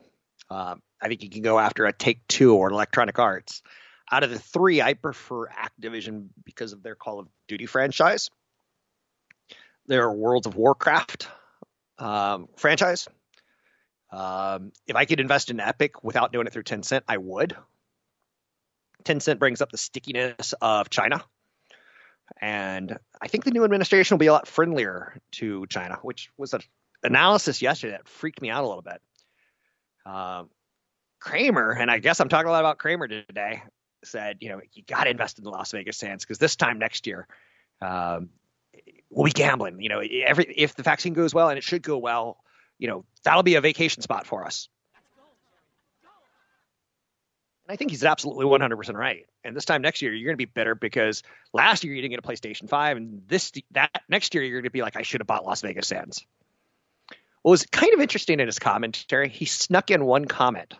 Um, 0.51 0.83
I 1.01 1.07
think 1.07 1.23
you 1.23 1.29
can 1.31 1.41
go 1.41 1.57
after 1.57 1.85
a 1.85 1.93
Take 1.93 2.27
Two 2.27 2.55
or 2.55 2.69
Electronic 2.69 3.17
Arts. 3.17 3.63
Out 4.11 4.23
of 4.23 4.29
the 4.29 4.39
three, 4.39 4.81
I 4.81 4.93
prefer 4.93 5.47
Activision 5.47 6.27
because 6.43 6.73
of 6.73 6.83
their 6.83 6.95
Call 6.95 7.19
of 7.19 7.27
Duty 7.47 7.65
franchise, 7.65 8.29
their 9.87 10.11
World 10.11 10.45
of 10.45 10.55
Warcraft 10.55 11.27
um, 11.97 12.47
franchise. 12.55 13.07
Um, 14.11 14.71
if 14.87 14.95
I 14.95 15.05
could 15.05 15.19
invest 15.19 15.49
in 15.49 15.59
Epic 15.59 16.03
without 16.03 16.31
doing 16.31 16.45
it 16.47 16.53
through 16.53 16.63
Tencent, 16.63 17.01
I 17.07 17.17
would. 17.17 17.55
Tencent 19.03 19.39
brings 19.39 19.61
up 19.61 19.71
the 19.71 19.77
stickiness 19.77 20.53
of 20.61 20.89
China. 20.89 21.23
And 22.41 22.97
I 23.21 23.27
think 23.27 23.43
the 23.43 23.51
new 23.51 23.63
administration 23.63 24.15
will 24.15 24.19
be 24.19 24.27
a 24.27 24.33
lot 24.33 24.47
friendlier 24.47 25.19
to 25.33 25.65
China, 25.67 25.99
which 26.01 26.29
was 26.37 26.53
an 26.53 26.61
analysis 27.03 27.61
yesterday 27.61 27.91
that 27.93 28.07
freaked 28.07 28.41
me 28.41 28.49
out 28.49 28.63
a 28.63 28.67
little 28.67 28.81
bit. 28.81 29.01
Um, 30.05 30.49
Cramer, 31.19 31.71
and 31.71 31.89
I 31.89 31.99
guess 31.99 32.19
I'm 32.19 32.29
talking 32.29 32.47
a 32.47 32.51
lot 32.51 32.59
about 32.59 32.77
Cramer 32.77 33.07
today, 33.07 33.63
said, 34.05 34.37
you 34.39 34.49
know, 34.49 34.61
you 34.73 34.83
got 34.83 35.05
to 35.05 35.09
invest 35.09 35.37
in 35.37 35.43
the 35.43 35.49
Las 35.49 35.71
Vegas 35.71 35.97
Sands 35.97 36.23
because 36.23 36.37
this 36.37 36.55
time 36.55 36.79
next 36.79 37.07
year, 37.07 37.27
um, 37.81 38.29
we'll 39.09 39.25
be 39.25 39.31
gambling. 39.31 39.81
You 39.81 39.89
know, 39.89 39.99
every 39.99 40.45
if 40.45 40.75
the 40.75 40.83
vaccine 40.83 41.13
goes 41.13 41.33
well, 41.33 41.49
and 41.49 41.57
it 41.57 41.63
should 41.63 41.81
go 41.81 41.97
well, 41.97 42.37
you 42.77 42.87
know, 42.87 43.05
that'll 43.23 43.43
be 43.43 43.55
a 43.55 43.61
vacation 43.61 44.01
spot 44.01 44.27
for 44.27 44.45
us. 44.45 44.69
And 47.67 47.73
I 47.73 47.77
think 47.77 47.89
he's 47.89 48.03
absolutely 48.03 48.45
100% 48.45 48.93
right. 48.93 49.25
And 49.43 49.55
this 49.55 49.65
time 49.65 49.81
next 49.81 50.03
year, 50.03 50.13
you're 50.13 50.27
going 50.27 50.35
to 50.35 50.37
be 50.37 50.45
bitter 50.45 50.75
because 50.75 51.23
last 51.51 51.83
year 51.83 51.95
you 51.95 52.01
didn't 52.01 52.11
get 52.11 52.19
a 52.19 52.27
PlayStation 52.27 52.69
5, 52.69 52.97
and 52.97 53.23
this 53.27 53.51
that 53.71 54.03
next 54.07 54.33
year 54.35 54.43
you're 54.43 54.61
going 54.61 54.69
to 54.69 54.71
be 54.71 54.81
like, 54.81 54.95
I 54.95 55.01
should 55.01 55.21
have 55.21 55.27
bought 55.27 55.45
Las 55.45 55.61
Vegas 55.61 55.87
Sands. 55.87 56.25
What 57.41 57.51
was 57.51 57.65
kind 57.65 57.93
of 57.93 58.01
interesting 58.01 58.39
in 58.39 58.47
his 58.47 58.59
commentary, 58.59 59.29
he 59.29 59.45
snuck 59.45 59.91
in 59.91 60.03
one 60.03 60.25
comment 60.25 60.73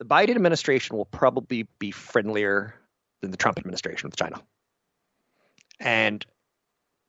the 0.00 0.06
Biden 0.06 0.34
administration 0.34 0.96
will 0.96 1.04
probably 1.04 1.68
be 1.78 1.90
friendlier 1.90 2.74
than 3.20 3.30
the 3.30 3.36
Trump 3.36 3.58
administration 3.58 4.08
with 4.08 4.16
China. 4.16 4.40
And 5.78 6.24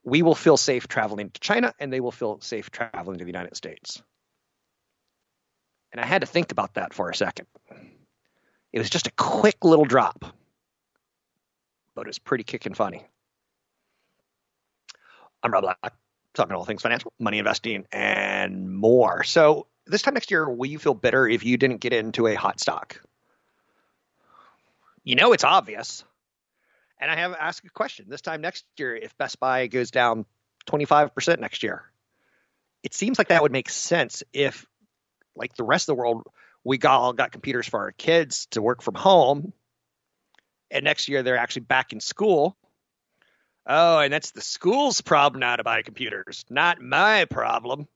we 0.04 0.22
will 0.22 0.36
feel 0.36 0.58
safe 0.58 0.90
traveling 0.90 1.30
to 1.30 1.40
China 1.40 1.74
and 1.80 1.92
they 1.92 2.02
will 2.02 2.12
feel 2.12 2.42
safe 2.42 2.70
traveling 2.70 3.20
to 3.20 3.24
the 3.24 3.30
United 3.30 3.56
States. 3.56 4.04
And 5.94 6.02
I 6.02 6.06
had 6.06 6.22
to 6.22 6.28
think 6.28 6.52
about 6.52 6.74
that 6.74 6.94
for 6.94 7.10
a 7.10 7.16
second. 7.16 7.48
It 8.74 8.80
was 8.80 8.90
just 8.90 9.08
a 9.08 9.12
quick 9.12 9.64
little 9.64 9.86
drop, 9.86 10.26
but 11.96 12.02
it 12.02 12.08
was 12.08 12.20
pretty 12.20 12.44
kicking 12.44 12.74
funny. 12.74 13.06
I'm 15.42 15.52
Rob 15.52 15.64
Black, 15.64 15.94
talking 16.34 16.56
all 16.56 16.66
things 16.66 16.82
financial, 16.82 17.14
money 17.20 17.40
investing, 17.40 17.86
and 17.92 18.70
more. 18.70 19.24
So 19.24 19.68
this 19.88 20.02
time 20.02 20.14
next 20.14 20.32
year, 20.32 20.50
will 20.50 20.68
you 20.68 20.80
feel 20.80 20.94
bitter 20.94 21.28
if 21.28 21.44
you 21.44 21.58
didn't 21.58 21.78
get 21.78 21.94
into 21.94 22.28
a 22.28 22.36
hot 22.36 22.60
stock? 22.60 23.02
You 25.04 25.16
know 25.16 25.34
it's 25.34 25.44
obvious. 25.44 26.04
And 27.00 27.10
I 27.10 27.16
have 27.16 27.34
asked 27.34 27.66
a 27.66 27.70
question. 27.70 28.06
This 28.08 28.22
time 28.22 28.42
next 28.42 28.66
year, 28.78 28.96
if 28.96 29.18
Best 29.18 29.40
Buy 29.40 29.68
goes 29.68 29.90
down 29.90 30.26
25% 30.68 31.40
next 31.40 31.64
year, 31.64 31.84
it 32.84 32.94
seems 32.94 33.18
like 33.18 33.30
that 33.30 33.42
would 33.42 33.52
make 33.52 33.70
sense 33.70 34.24
if, 34.34 34.68
like 35.36 35.56
the 35.56 35.64
rest 35.64 35.90
of 35.90 35.96
the 35.96 36.00
world, 36.00 36.28
we 36.64 36.78
got 36.78 37.00
all 37.00 37.14
got 37.14 37.32
computers 37.32 37.68
for 37.68 37.80
our 37.80 37.92
kids 37.92 38.46
to 38.52 38.62
work 38.62 38.84
from 38.84 38.94
home, 38.94 39.54
and 40.70 40.84
next 40.84 41.10
year 41.10 41.24
they're 41.24 41.38
actually 41.38 41.64
back 41.64 41.92
in 41.92 42.00
school. 42.00 42.56
Oh, 43.66 44.00
and 44.00 44.14
that's 44.14 44.32
the 44.32 44.42
school's 44.42 45.02
problem 45.02 45.40
now 45.40 45.56
to 45.56 45.64
buy 45.64 45.82
computers, 45.82 46.46
not 46.50 46.82
my 46.82 47.26
problem 47.26 47.88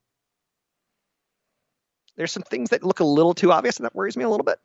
there's 2.18 2.32
some 2.32 2.44
things 2.44 2.70
that 2.70 2.84
look 2.84 3.00
a 3.00 3.06
little 3.06 3.34
too 3.34 3.52
obvious, 3.52 3.78
and 3.78 3.86
that 3.86 3.96
worries 3.96 4.18
me 4.18 4.24
a 4.24 4.30
little 4.30 4.44
bit. 4.44 4.60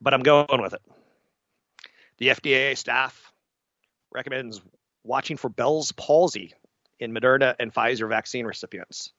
But 0.00 0.14
I'm 0.14 0.22
going 0.22 0.60
with 0.60 0.74
it. 0.74 0.82
The 2.18 2.28
FDA 2.28 2.76
staff 2.76 3.32
recommends 4.12 4.60
watching 5.04 5.36
for 5.36 5.48
Bell's 5.48 5.92
palsy 5.92 6.54
in 6.98 7.12
Moderna 7.12 7.54
and 7.58 7.72
Pfizer 7.72 8.08
vaccine 8.08 8.46
recipients. 8.46 9.12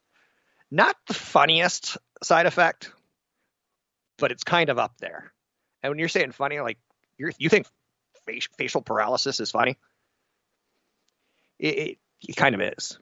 Not 0.72 0.96
the 1.08 1.14
funniest 1.14 1.98
side 2.24 2.46
effect, 2.46 2.92
but 4.18 4.32
it's 4.32 4.44
kind 4.44 4.70
of 4.70 4.80
up 4.80 4.94
there. 5.00 5.34
And 5.82 5.92
when 5.92 6.00
you're 6.00 6.10
saying 6.10 6.32
funny, 6.32 6.60
like 6.62 6.78
you 7.18 7.32
you 7.38 7.50
think 7.50 7.68
facial 8.58 8.82
paralysis 8.82 9.40
is 9.42 9.52
funny, 9.52 9.78
it, 11.60 11.78
it, 11.78 11.98
it 12.30 12.36
kind 12.36 12.56
of 12.56 12.62
is 12.62 12.98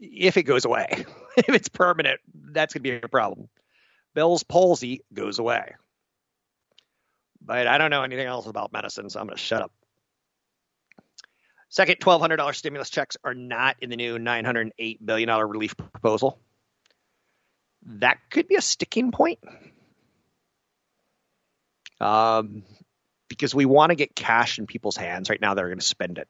if 0.00 0.36
it 0.36 0.44
goes 0.44 0.64
away. 0.64 1.04
if 1.36 1.48
it's 1.48 1.68
permanent, 1.68 2.20
that's 2.34 2.74
going 2.74 2.82
to 2.82 2.90
be 2.90 2.96
a 3.04 3.08
problem. 3.08 3.48
Bell's 4.14 4.42
palsy 4.42 5.02
goes 5.12 5.38
away. 5.38 5.74
But 7.40 7.66
I 7.66 7.78
don't 7.78 7.90
know 7.90 8.02
anything 8.02 8.26
else 8.26 8.46
about 8.46 8.72
medicine, 8.72 9.08
so 9.08 9.20
I'm 9.20 9.26
going 9.26 9.36
to 9.36 9.42
shut 9.42 9.62
up. 9.62 9.72
Second, 11.68 12.00
$1,200 12.00 12.54
stimulus 12.54 12.90
checks 12.90 13.16
are 13.22 13.34
not 13.34 13.76
in 13.80 13.90
the 13.90 13.96
new 13.96 14.18
$908 14.18 14.98
billion 15.04 15.30
relief 15.48 15.76
proposal. 15.76 16.40
That 17.86 18.18
could 18.28 18.48
be 18.48 18.56
a 18.56 18.60
sticking 18.60 19.12
point. 19.12 19.38
Um, 22.00 22.64
because 23.28 23.54
we 23.54 23.66
want 23.66 23.90
to 23.90 23.96
get 23.96 24.16
cash 24.16 24.58
in 24.58 24.66
people's 24.66 24.96
hands 24.96 25.30
right 25.30 25.40
now. 25.40 25.54
They're 25.54 25.68
going 25.68 25.78
to 25.78 25.84
spend 25.84 26.18
it. 26.18 26.28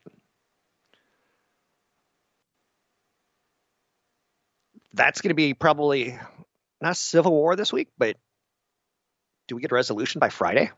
That's 4.93 5.21
going 5.21 5.31
to 5.31 5.35
be 5.35 5.55
probably 5.55 6.19
not 6.81 6.97
civil 6.97 7.33
war 7.33 7.57
this 7.57 7.73
week, 7.73 7.89
but 7.99 8.17
do 9.49 9.57
we 9.57 9.63
get 9.63 9.73
a 9.73 9.75
resolution 9.75 10.19
by 10.19 10.29
Friday? 10.29 10.71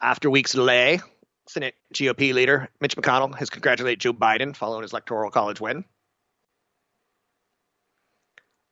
After 0.00 0.30
weeks 0.30 0.52
delay, 0.52 1.00
Senate 1.48 1.74
GOP 1.94 2.34
leader 2.34 2.68
Mitch 2.80 2.96
McConnell 2.96 3.36
has 3.38 3.50
congratulated 3.50 4.00
Joe 4.00 4.12
Biden 4.12 4.56
following 4.56 4.82
his 4.82 4.92
electoral 4.92 5.30
college 5.30 5.60
win. 5.60 5.84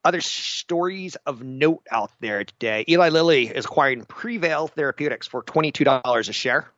other 0.05 0.21
stories 0.21 1.17
of 1.27 1.43
note 1.43 1.87
out 1.91 2.11
there 2.21 2.45
today. 2.45 2.85
Eli 2.89 3.11
Lilly 3.11 3.47
is 3.49 3.65
acquiring 3.65 4.05
Prevail 4.05 4.67
Therapeutics 4.67 5.27
for 5.27 5.43
$22 5.43 6.29
a 6.29 6.33
share. 6.33 6.71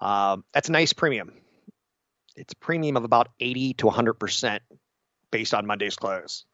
Um, 0.00 0.44
that's 0.52 0.68
a 0.68 0.72
nice 0.72 0.92
premium. 0.92 1.32
It's 2.36 2.52
a 2.52 2.56
premium 2.56 2.96
of 2.96 3.04
about 3.04 3.28
80 3.40 3.74
to 3.74 3.86
100% 3.86 4.60
based 5.30 5.54
on 5.54 5.66
Monday's 5.66 5.96
close. 5.96 6.44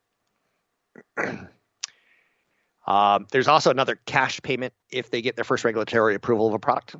um, 2.86 3.26
there's 3.30 3.48
also 3.48 3.70
another 3.70 3.98
cash 4.06 4.40
payment 4.42 4.72
if 4.90 5.10
they 5.10 5.22
get 5.22 5.36
their 5.36 5.44
first 5.44 5.64
regulatory 5.64 6.14
approval 6.14 6.48
of 6.48 6.54
a 6.54 6.58
product. 6.58 6.96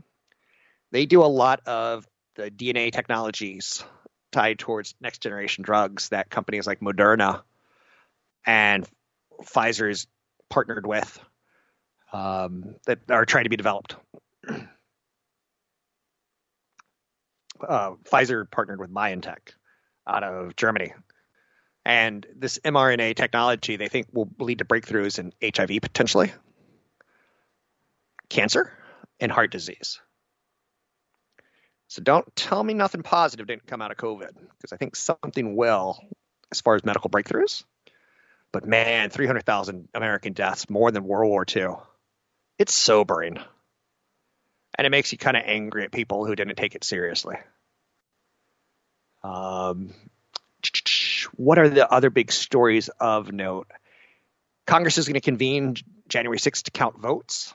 They 0.91 1.07
do 1.07 1.23
a 1.23 1.27
lot 1.27 1.61
of 1.67 2.07
the 2.37 2.51
DNA 2.51 2.93
technologies 2.93 3.85
tied 4.33 4.59
towards 4.59 4.95
next 5.01 5.23
generation 5.23 5.65
drugs 5.65 6.11
that 6.11 6.31
companies 6.31 6.67
like 6.67 6.81
Moderna 6.81 7.43
and 8.47 8.87
Pfizer 9.43 9.91
is 9.91 10.07
partnered 10.49 10.87
with 10.87 11.19
um, 12.13 12.75
that 12.87 12.99
are 13.11 13.27
trying 13.27 13.45
to 13.45 13.51
be 13.51 13.57
developed. 13.57 13.97
Uh, 17.67 17.93
Pfizer 18.05 18.51
partnered 18.51 18.81
with 18.81 18.93
BioNTech 18.93 19.53
out 20.07 20.25
of 20.25 20.57
Germany. 20.57 20.93
And 21.85 22.27
this 22.37 22.59
mRNA 22.59 23.17
technology, 23.17 23.77
they 23.77 23.89
think, 23.89 24.09
will 24.13 24.29
lead 24.39 24.59
to 24.59 24.65
breakthroughs 24.65 25.19
in 25.19 25.33
HIV 25.43 25.81
potentially, 25.81 26.33
cancer, 28.29 28.73
and 29.21 29.33
heart 29.33 29.51
disease. 29.51 30.01
So 31.89 32.03
don't 32.03 32.37
tell 32.37 32.63
me 32.63 32.75
nothing 32.75 33.03
positive 33.03 33.47
didn't 33.47 33.67
come 33.67 33.81
out 33.81 33.91
of 33.91 33.97
COVID, 33.97 34.33
because 34.35 34.73
I 34.73 34.77
think 34.77 34.97
something 34.97 35.57
will 35.57 35.99
as 36.53 36.61
far 36.61 36.75
as 36.75 36.85
medical 36.85 37.09
breakthroughs. 37.09 37.65
But 38.53 38.67
man, 38.67 39.11
300,000 39.11 39.89
American 39.95 40.33
deaths, 40.33 40.69
more 40.69 40.91
than 40.91 41.05
World 41.05 41.31
War 41.31 41.47
II. 41.55 41.77
It's 42.59 42.75
sobering. 42.75 43.39
And 44.79 44.87
it 44.87 44.91
makes 44.91 45.13
you 45.13 45.19
kind 45.19 45.37
of 45.37 45.43
angry 45.45 45.85
at 45.85 45.93
people 45.93 46.25
who 46.25 46.37
didn't 46.37 46.55
take 46.55 46.77
it 46.77 46.85
seriously. 46.85 47.37
Um, 49.25 49.93
what 51.35 51.59
are 51.59 51.69
the 51.69 51.91
other 51.91 52.11
big 52.11 52.31
stories 52.31 52.89
of 53.01 53.33
note? 53.33 53.67
Congress 54.67 54.97
is 54.97 55.07
going 55.07 55.15
to 55.15 55.21
convene 55.21 55.75
January 56.09 56.39
6th 56.39 56.63
to 56.65 56.71
count 56.71 56.99
votes. 56.99 57.53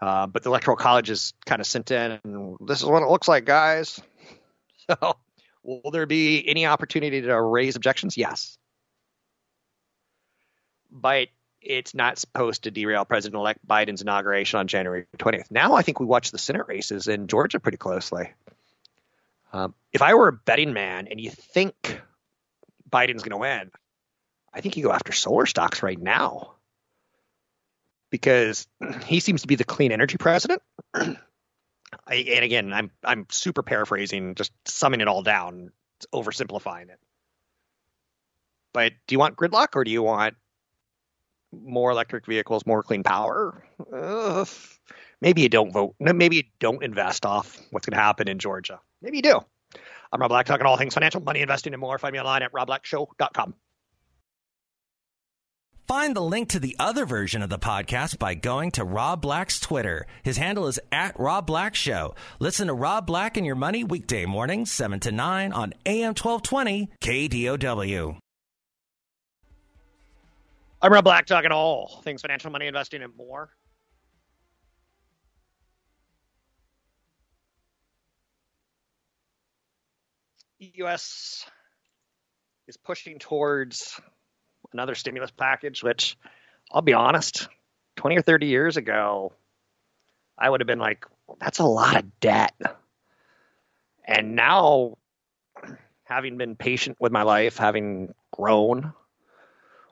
Uh, 0.00 0.26
but 0.28 0.44
the 0.44 0.50
electoral 0.50 0.76
college 0.76 1.10
is 1.10 1.32
kind 1.44 1.60
of 1.60 1.66
sent 1.66 1.90
in, 1.90 2.20
and 2.22 2.56
this 2.60 2.78
is 2.78 2.84
what 2.84 3.02
it 3.02 3.08
looks 3.08 3.28
like, 3.28 3.44
guys. 3.44 4.00
So, 4.90 5.18
will 5.62 5.90
there 5.90 6.06
be 6.06 6.48
any 6.48 6.64
opportunity 6.64 7.20
to 7.20 7.38
raise 7.38 7.76
objections? 7.76 8.16
Yes. 8.16 8.56
But 10.90 11.28
it's 11.60 11.94
not 11.94 12.18
supposed 12.18 12.64
to 12.64 12.70
derail 12.70 13.04
President 13.04 13.38
elect 13.38 13.66
Biden's 13.66 14.02
inauguration 14.02 14.60
on 14.60 14.68
January 14.68 15.06
20th. 15.16 15.50
Now, 15.50 15.74
I 15.74 15.82
think 15.82 16.00
we 16.00 16.06
watch 16.06 16.30
the 16.30 16.38
Senate 16.38 16.66
races 16.68 17.08
in 17.08 17.26
Georgia 17.26 17.60
pretty 17.60 17.78
closely. 17.78 18.32
Um, 19.52 19.74
if 19.92 20.02
I 20.02 20.14
were 20.14 20.28
a 20.28 20.32
betting 20.32 20.72
man 20.72 21.08
and 21.08 21.20
you 21.20 21.30
think 21.30 22.00
Biden's 22.88 23.22
going 23.22 23.30
to 23.30 23.38
win, 23.38 23.70
I 24.52 24.60
think 24.60 24.76
you 24.76 24.82
go 24.82 24.92
after 24.92 25.12
solar 25.12 25.46
stocks 25.46 25.82
right 25.82 25.98
now 25.98 26.52
because 28.10 28.66
he 29.04 29.20
seems 29.20 29.42
to 29.42 29.48
be 29.48 29.54
the 29.54 29.64
clean 29.64 29.92
energy 29.92 30.18
president. 30.18 30.62
I, 30.94 32.14
and 32.14 32.44
again, 32.44 32.72
I'm 32.72 32.90
I'm 33.02 33.26
super 33.30 33.62
paraphrasing, 33.62 34.34
just 34.34 34.52
summing 34.66 35.00
it 35.00 35.08
all 35.08 35.22
down, 35.22 35.72
oversimplifying 36.12 36.90
it. 36.90 36.98
But 38.72 38.92
do 39.06 39.14
you 39.14 39.18
want 39.18 39.36
gridlock 39.36 39.68
or 39.74 39.84
do 39.84 39.90
you 39.90 40.02
want 40.02 40.34
more 41.52 41.90
electric 41.90 42.26
vehicles, 42.26 42.66
more 42.66 42.82
clean 42.82 43.02
power? 43.02 43.64
Uh, 43.92 44.44
maybe 45.20 45.42
you 45.42 45.48
don't 45.48 45.72
vote. 45.72 45.94
Maybe 46.00 46.36
you 46.36 46.42
don't 46.60 46.82
invest 46.82 47.24
off 47.26 47.60
what's 47.70 47.86
going 47.86 47.96
to 47.96 48.02
happen 48.02 48.28
in 48.28 48.38
Georgia. 48.38 48.80
Maybe 49.02 49.18
you 49.18 49.22
do. 49.22 49.40
I'm 50.12 50.20
Rob 50.20 50.30
Black, 50.30 50.46
talking 50.46 50.66
all 50.66 50.76
things 50.76 50.94
financial, 50.94 51.20
money, 51.20 51.40
investing, 51.40 51.74
and 51.74 51.80
more. 51.80 51.98
Find 51.98 52.12
me 52.12 52.18
online 52.18 52.42
at 52.42 52.52
robblackshow.com. 52.52 53.54
Find 55.86 56.14
the 56.14 56.20
link 56.20 56.50
to 56.50 56.60
the 56.60 56.76
other 56.78 57.06
version 57.06 57.40
of 57.40 57.48
the 57.48 57.58
podcast 57.58 58.18
by 58.18 58.34
going 58.34 58.70
to 58.72 58.84
Rob 58.84 59.22
Black's 59.22 59.58
Twitter. 59.58 60.06
His 60.22 60.36
handle 60.36 60.66
is 60.66 60.78
at 60.92 61.18
Rob 61.18 61.46
Black 61.46 61.74
Show. 61.74 62.14
Listen 62.38 62.66
to 62.66 62.74
Rob 62.74 63.06
Black 63.06 63.38
and 63.38 63.46
Your 63.46 63.54
Money 63.54 63.84
weekday 63.84 64.26
mornings, 64.26 64.70
7 64.70 65.00
to 65.00 65.12
9 65.12 65.50
on 65.52 65.72
AM 65.86 66.14
1220 66.14 66.90
KDOW. 67.00 68.18
I'm 70.80 70.92
Rob 70.92 71.02
Black, 71.02 71.26
talking 71.26 71.50
all 71.50 72.00
things 72.04 72.22
financial, 72.22 72.52
money, 72.52 72.68
investing, 72.68 73.02
and 73.02 73.12
more. 73.16 73.50
U.S. 80.60 81.44
is 82.68 82.76
pushing 82.76 83.18
towards 83.18 84.00
another 84.72 84.94
stimulus 84.94 85.32
package, 85.32 85.82
which 85.82 86.16
I'll 86.70 86.82
be 86.82 86.94
honest, 86.94 87.48
20 87.96 88.16
or 88.18 88.22
30 88.22 88.46
years 88.46 88.76
ago, 88.76 89.32
I 90.38 90.48
would 90.48 90.60
have 90.60 90.68
been 90.68 90.78
like, 90.78 91.04
that's 91.40 91.58
a 91.58 91.64
lot 91.64 91.96
of 91.96 92.20
debt. 92.20 92.54
And 94.04 94.36
now, 94.36 94.96
having 96.04 96.38
been 96.38 96.54
patient 96.54 96.98
with 97.00 97.10
my 97.10 97.22
life, 97.22 97.58
having 97.58 98.14
grown, 98.30 98.92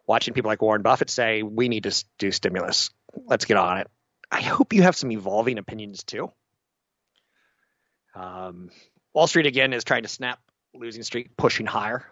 watching 0.07 0.35
people 0.35 0.49
like 0.49 0.62
Warren 0.62 0.83
Buffett 0.83 1.11
say, 1.11 1.42
we 1.42 1.69
need 1.69 1.85
to 1.85 2.05
do 2.19 2.31
stimulus, 2.31 2.90
let's 3.27 3.45
get 3.45 3.57
on 3.57 3.79
it. 3.79 3.88
I 4.31 4.40
hope 4.40 4.73
you 4.73 4.83
have 4.83 4.97
some 4.97 5.12
evolving 5.12 5.59
opinions 5.59 6.05
too. 6.05 6.33
Um, 8.14 8.71
Wall 9.14 9.27
Street 9.27 9.47
again 9.47 9.73
is 9.73 9.85
trying 9.85 10.03
to 10.03 10.09
snap 10.09 10.40
losing 10.75 11.03
streak, 11.03 11.37
pushing 11.37 11.66
higher. 11.66 12.05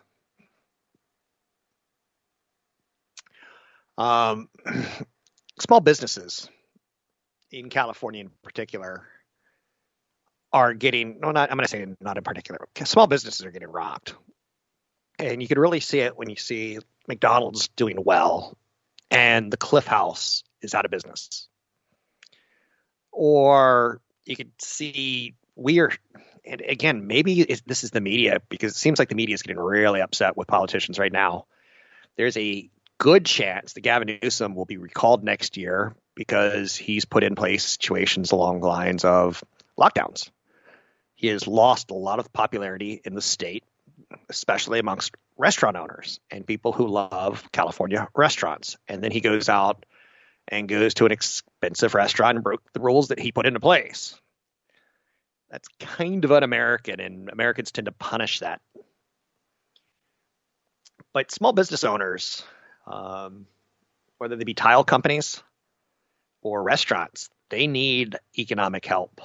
Um, 3.96 4.48
small 5.60 5.80
businesses 5.80 6.48
in 7.50 7.70
California, 7.70 8.22
in 8.22 8.30
particular, 8.42 9.06
are 10.52 10.74
getting 10.74 11.20
no, 11.20 11.30
not 11.30 11.50
I'm 11.50 11.56
going 11.56 11.66
to 11.66 11.70
say 11.70 11.86
not 12.00 12.16
in 12.16 12.24
particular. 12.24 12.60
Small 12.84 13.06
businesses 13.06 13.44
are 13.44 13.50
getting 13.50 13.68
robbed, 13.68 14.14
and 15.18 15.42
you 15.42 15.48
can 15.48 15.58
really 15.58 15.80
see 15.80 16.00
it 16.00 16.16
when 16.16 16.30
you 16.30 16.36
see 16.36 16.78
McDonald's 17.08 17.68
doing 17.68 17.98
well, 18.02 18.56
and 19.10 19.52
the 19.52 19.56
Cliff 19.56 19.86
House 19.86 20.44
is 20.62 20.74
out 20.74 20.84
of 20.84 20.90
business, 20.90 21.48
or 23.12 24.00
you 24.24 24.36
could 24.36 24.52
see 24.58 25.34
weird 25.56 25.98
and 26.46 26.60
again, 26.60 27.06
maybe 27.06 27.44
this 27.66 27.84
is 27.84 27.90
the 27.90 28.00
media 28.00 28.40
because 28.48 28.72
it 28.72 28.78
seems 28.78 28.98
like 28.98 29.08
the 29.08 29.14
media 29.14 29.34
is 29.34 29.42
getting 29.42 29.60
really 29.60 30.00
upset 30.00 30.36
with 30.36 30.46
politicians 30.46 30.98
right 30.98 31.12
now. 31.12 31.46
There's 32.16 32.36
a 32.36 32.68
good 32.98 33.24
chance 33.24 33.72
that 33.72 33.80
Gavin 33.80 34.18
Newsom 34.22 34.54
will 34.54 34.66
be 34.66 34.76
recalled 34.76 35.24
next 35.24 35.56
year 35.56 35.94
because 36.14 36.76
he's 36.76 37.04
put 37.04 37.24
in 37.24 37.34
place 37.34 37.64
situations 37.64 38.32
along 38.32 38.60
the 38.60 38.66
lines 38.66 39.04
of 39.04 39.42
lockdowns. 39.78 40.30
He 41.14 41.28
has 41.28 41.46
lost 41.46 41.90
a 41.90 41.94
lot 41.94 42.18
of 42.18 42.32
popularity 42.32 43.00
in 43.04 43.14
the 43.14 43.22
state, 43.22 43.64
especially 44.28 44.78
amongst 44.78 45.16
restaurant 45.36 45.76
owners 45.76 46.20
and 46.30 46.46
people 46.46 46.72
who 46.72 46.86
love 46.86 47.50
California 47.52 48.08
restaurants. 48.14 48.76
And 48.88 49.02
then 49.02 49.10
he 49.10 49.20
goes 49.20 49.48
out 49.48 49.84
and 50.48 50.68
goes 50.68 50.94
to 50.94 51.06
an 51.06 51.12
expensive 51.12 51.94
restaurant 51.94 52.36
and 52.36 52.44
broke 52.44 52.62
the 52.72 52.80
rules 52.80 53.08
that 53.08 53.18
he 53.18 53.32
put 53.32 53.46
into 53.46 53.60
place. 53.60 54.18
That's 55.50 55.68
kind 55.78 56.24
of 56.24 56.32
un-American, 56.32 57.00
and 57.00 57.28
Americans 57.28 57.70
tend 57.70 57.86
to 57.86 57.92
punish 57.92 58.40
that. 58.40 58.60
But 61.12 61.30
small 61.30 61.52
business 61.52 61.84
owners, 61.84 62.42
um, 62.86 63.46
whether 64.18 64.36
they 64.36 64.44
be 64.44 64.54
tile 64.54 64.84
companies 64.84 65.42
or 66.42 66.62
restaurants, 66.62 67.30
they 67.50 67.66
need 67.66 68.16
economic 68.36 68.84
help. 68.84 69.20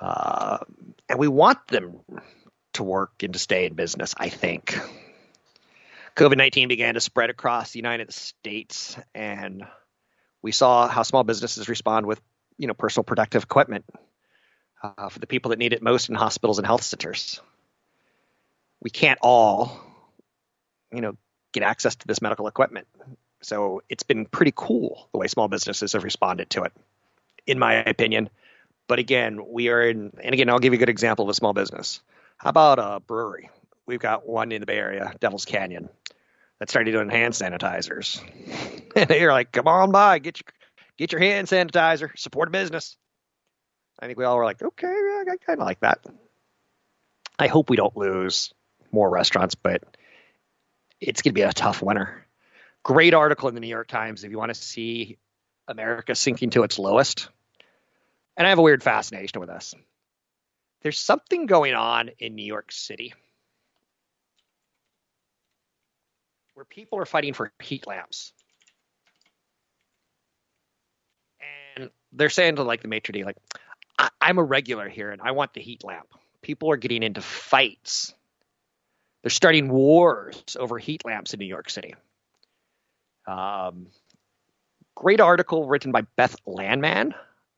Uh, 0.00 0.58
and 1.08 1.18
we 1.18 1.28
want 1.28 1.66
them 1.66 2.00
to 2.74 2.82
work 2.82 3.22
and 3.22 3.32
to 3.32 3.38
stay 3.38 3.66
in 3.66 3.74
business, 3.74 4.14
I 4.16 4.28
think. 4.28 4.78
COVID 6.16 6.36
19 6.36 6.68
began 6.68 6.94
to 6.94 7.00
spread 7.00 7.30
across 7.30 7.72
the 7.72 7.78
United 7.78 8.12
States, 8.12 8.96
and 9.14 9.64
we 10.42 10.52
saw 10.52 10.88
how 10.88 11.02
small 11.02 11.24
businesses 11.24 11.68
respond 11.68 12.06
with 12.06 12.20
you 12.58 12.66
know 12.66 12.74
personal 12.74 13.04
protective 13.04 13.44
equipment 13.44 13.84
uh, 14.82 15.08
for 15.08 15.18
the 15.18 15.26
people 15.26 15.50
that 15.50 15.58
need 15.58 15.72
it 15.72 15.82
most 15.82 16.08
in 16.08 16.14
hospitals 16.14 16.58
and 16.58 16.66
health 16.66 16.82
centers. 16.82 17.40
We 18.82 18.90
can't 18.90 19.18
all, 19.22 19.80
you 20.92 21.00
know, 21.00 21.16
get 21.52 21.62
access 21.62 21.96
to 21.96 22.06
this 22.06 22.22
medical 22.22 22.46
equipment. 22.46 22.86
So 23.42 23.82
it's 23.88 24.02
been 24.02 24.26
pretty 24.26 24.52
cool 24.54 25.08
the 25.12 25.18
way 25.18 25.26
small 25.26 25.48
businesses 25.48 25.92
have 25.92 26.04
responded 26.04 26.50
to 26.50 26.64
it, 26.64 26.72
in 27.46 27.58
my 27.58 27.74
opinion. 27.74 28.30
But 28.88 28.98
again, 28.98 29.40
we 29.48 29.68
are 29.68 29.82
in, 29.82 30.12
and 30.22 30.34
again, 30.34 30.48
I'll 30.48 30.58
give 30.58 30.72
you 30.72 30.78
a 30.78 30.80
good 30.80 30.88
example 30.88 31.24
of 31.24 31.28
a 31.28 31.34
small 31.34 31.52
business. 31.52 32.00
How 32.40 32.50
about 32.50 32.78
a 32.78 33.00
brewery? 33.00 33.50
we've 33.90 33.98
got 33.98 34.26
one 34.26 34.52
in 34.52 34.60
the 34.60 34.66
Bay 34.66 34.78
Area, 34.78 35.12
Devil's 35.18 35.44
Canyon, 35.44 35.88
that 36.60 36.70
started 36.70 36.92
doing 36.92 37.10
hand 37.10 37.34
sanitizers. 37.34 38.22
and 38.96 39.08
they're 39.08 39.32
like, 39.32 39.50
come 39.50 39.66
on 39.66 39.90
by, 39.90 40.20
get 40.20 40.38
your 40.38 40.52
get 40.96 41.12
your 41.12 41.20
hand 41.20 41.48
sanitizer, 41.48 42.16
support 42.16 42.48
a 42.48 42.52
business. 42.52 42.96
I 43.98 44.06
think 44.06 44.16
we 44.16 44.24
all 44.24 44.36
were 44.36 44.44
like, 44.44 44.62
okay, 44.62 44.86
I 44.86 45.36
kind 45.44 45.58
of 45.58 45.66
like 45.66 45.80
that. 45.80 46.06
I 47.38 47.48
hope 47.48 47.68
we 47.68 47.76
don't 47.76 47.96
lose 47.96 48.52
more 48.92 49.10
restaurants, 49.10 49.56
but 49.56 49.82
it's 51.00 51.22
going 51.22 51.32
to 51.32 51.38
be 51.38 51.42
a 51.42 51.52
tough 51.52 51.82
winter. 51.82 52.24
Great 52.84 53.12
article 53.12 53.48
in 53.48 53.54
the 53.54 53.60
New 53.60 53.66
York 53.66 53.88
Times 53.88 54.22
if 54.22 54.30
you 54.30 54.38
want 54.38 54.50
to 54.50 54.60
see 54.60 55.18
America 55.66 56.14
sinking 56.14 56.50
to 56.50 56.62
its 56.62 56.78
lowest. 56.78 57.28
And 58.36 58.46
I 58.46 58.50
have 58.50 58.58
a 58.58 58.62
weird 58.62 58.82
fascination 58.82 59.40
with 59.40 59.48
this. 59.48 59.74
There's 60.82 60.98
something 60.98 61.46
going 61.46 61.74
on 61.74 62.10
in 62.18 62.34
New 62.34 62.44
York 62.44 62.72
City 62.72 63.12
where 66.54 66.64
people 66.64 66.98
are 66.98 67.06
fighting 67.06 67.34
for 67.34 67.52
heat 67.60 67.86
lamps. 67.86 68.32
And 71.76 71.90
they're 72.12 72.30
saying 72.30 72.56
to 72.56 72.62
like 72.62 72.82
the 72.82 72.88
maitre 72.88 73.12
d', 73.12 73.24
like, 73.24 73.36
I'm 74.20 74.38
a 74.38 74.42
regular 74.42 74.88
here 74.88 75.10
and 75.10 75.20
I 75.22 75.32
want 75.32 75.54
the 75.54 75.60
heat 75.60 75.84
lamp. 75.84 76.08
People 76.42 76.70
are 76.70 76.76
getting 76.76 77.02
into 77.02 77.20
fights. 77.20 78.14
They're 79.22 79.30
starting 79.30 79.68
wars 79.68 80.56
over 80.58 80.78
heat 80.78 81.04
lamps 81.04 81.34
in 81.34 81.40
New 81.40 81.46
York 81.46 81.68
City. 81.68 81.94
Um, 83.26 83.88
great 84.94 85.20
article 85.20 85.66
written 85.66 85.92
by 85.92 86.02
Beth 86.16 86.36
Landman, 86.46 87.14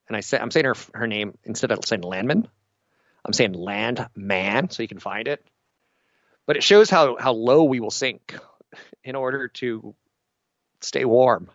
and 0.09 0.17
I 0.17 0.21
say 0.21 0.39
I'm 0.39 0.51
saying 0.51 0.67
her 0.67 0.75
her 0.95 1.07
name 1.07 1.39
instead 1.45 1.71
of 1.71 1.85
saying 1.85 2.03
Landman, 2.03 2.49
I'm 3.25 3.33
saying 3.33 3.53
land 3.53 4.09
man, 4.17 4.71
so 4.71 4.83
you 4.83 4.89
can 4.89 4.99
find 4.99 5.29
it. 5.29 5.45
But 6.47 6.57
it 6.57 6.63
shows 6.63 6.91
how 6.91 7.17
how 7.19 7.33
low 7.33 7.65
we 7.65 7.81
will 7.81 7.91
sink 7.91 8.37
in 9.05 9.15
order 9.15 9.49
to 9.49 9.95
stay 10.81 11.05
warm, 11.05 11.51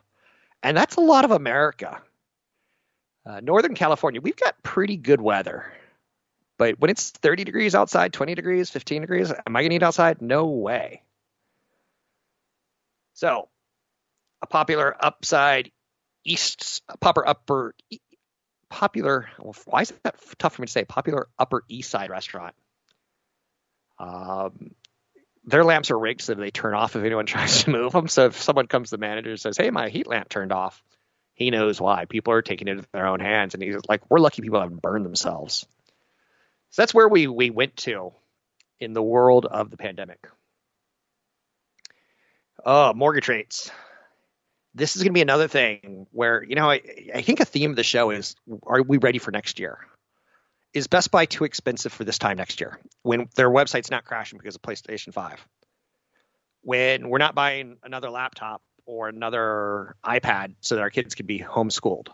and 0.63 0.75
that's 0.75 0.95
a 0.95 1.01
lot 1.01 1.25
of 1.25 1.31
America. 1.31 2.01
Uh, 3.25 3.41
Northern 3.41 3.75
California, 3.75 4.21
we've 4.21 4.37
got 4.37 4.63
pretty 4.63 4.95
good 4.95 5.19
weather. 5.19 5.65
But 6.57 6.79
when 6.79 6.89
it's 6.89 7.11
30 7.11 7.43
degrees 7.43 7.75
outside, 7.75 8.13
20 8.13 8.35
degrees, 8.35 8.69
15 8.69 9.01
degrees, 9.01 9.31
am 9.31 9.55
I 9.55 9.61
going 9.61 9.71
to 9.71 9.75
eat 9.75 9.83
outside? 9.83 10.21
No 10.21 10.45
way. 10.45 11.03
So, 13.13 13.49
a 14.41 14.47
popular 14.47 14.95
upside 14.99 15.71
east, 16.23 16.83
popular 16.99 17.27
upper, 17.27 17.75
popular, 18.69 19.29
well, 19.39 19.55
why 19.65 19.81
is 19.81 19.93
that 20.03 20.15
tough 20.37 20.55
for 20.55 20.61
me 20.61 20.65
to 20.67 20.71
say? 20.71 20.85
Popular 20.85 21.27
upper 21.37 21.63
east 21.67 21.89
side 21.89 22.09
restaurant. 22.09 22.55
Um, 23.99 24.71
their 25.45 25.63
lamps 25.63 25.91
are 25.91 25.97
rigged 25.97 26.21
so 26.21 26.33
they 26.33 26.51
turn 26.51 26.73
off 26.73 26.95
if 26.95 27.03
anyone 27.03 27.25
tries 27.27 27.63
to 27.63 27.71
move 27.71 27.93
them. 27.93 28.07
So 28.07 28.25
if 28.25 28.41
someone 28.41 28.67
comes 28.67 28.89
to 28.89 28.97
the 28.97 29.01
manager 29.01 29.31
and 29.31 29.39
says, 29.39 29.57
"Hey, 29.57 29.69
my 29.69 29.89
heat 29.89 30.07
lamp 30.07 30.29
turned 30.29 30.51
off," 30.51 30.83
he 31.33 31.49
knows 31.49 31.79
why. 31.79 32.05
People 32.05 32.33
are 32.33 32.41
taking 32.41 32.67
it 32.67 32.71
into 32.71 32.87
their 32.91 33.07
own 33.07 33.19
hands, 33.19 33.53
and 33.53 33.63
he's 33.63 33.75
like, 33.87 34.09
"We're 34.09 34.19
lucky 34.19 34.41
people 34.41 34.59
haven't 34.59 34.81
burned 34.81 35.05
themselves." 35.05 35.65
So 36.71 36.81
that's 36.81 36.93
where 36.93 37.07
we 37.07 37.27
we 37.27 37.49
went 37.49 37.77
to 37.77 38.13
in 38.79 38.93
the 38.93 39.01
world 39.01 39.45
of 39.45 39.71
the 39.71 39.77
pandemic. 39.77 40.27
Oh, 42.65 42.93
mortgage 42.93 43.29
rates. 43.29 43.71
This 44.77 44.95
is 44.95 45.01
going 45.01 45.11
to 45.11 45.17
be 45.17 45.21
another 45.21 45.47
thing 45.47 46.05
where 46.11 46.43
you 46.43 46.55
know 46.55 46.69
I, 46.69 46.81
I 47.15 47.21
think 47.23 47.39
a 47.39 47.45
theme 47.45 47.71
of 47.71 47.75
the 47.75 47.83
show 47.83 48.11
is: 48.11 48.35
Are 48.63 48.83
we 48.83 48.99
ready 48.99 49.17
for 49.17 49.31
next 49.31 49.59
year? 49.59 49.79
Is 50.73 50.85
Best 50.85 51.09
Buy 51.09 51.25
too 51.25 51.45
expensive 51.45 51.91
for 51.91 52.03
this 52.03 52.19
time 52.19 52.37
next 52.37 52.61
year 52.61 52.79
when 53.01 53.27
their 53.35 53.49
website's 53.49 53.89
not 53.89 54.05
crashing 54.05 54.37
because 54.37 54.55
of 54.55 54.61
PlayStation 54.61 55.13
Five? 55.13 55.45
When 56.61 57.09
we're 57.09 57.17
not 57.17 57.33
buying 57.33 57.77
another 57.81 58.11
laptop 58.11 58.61
or 58.85 59.09
another 59.09 59.95
iPad 60.05 60.53
so 60.61 60.75
that 60.75 60.81
our 60.81 60.91
kids 60.91 61.15
can 61.15 61.25
be 61.25 61.39
homeschooled? 61.39 62.09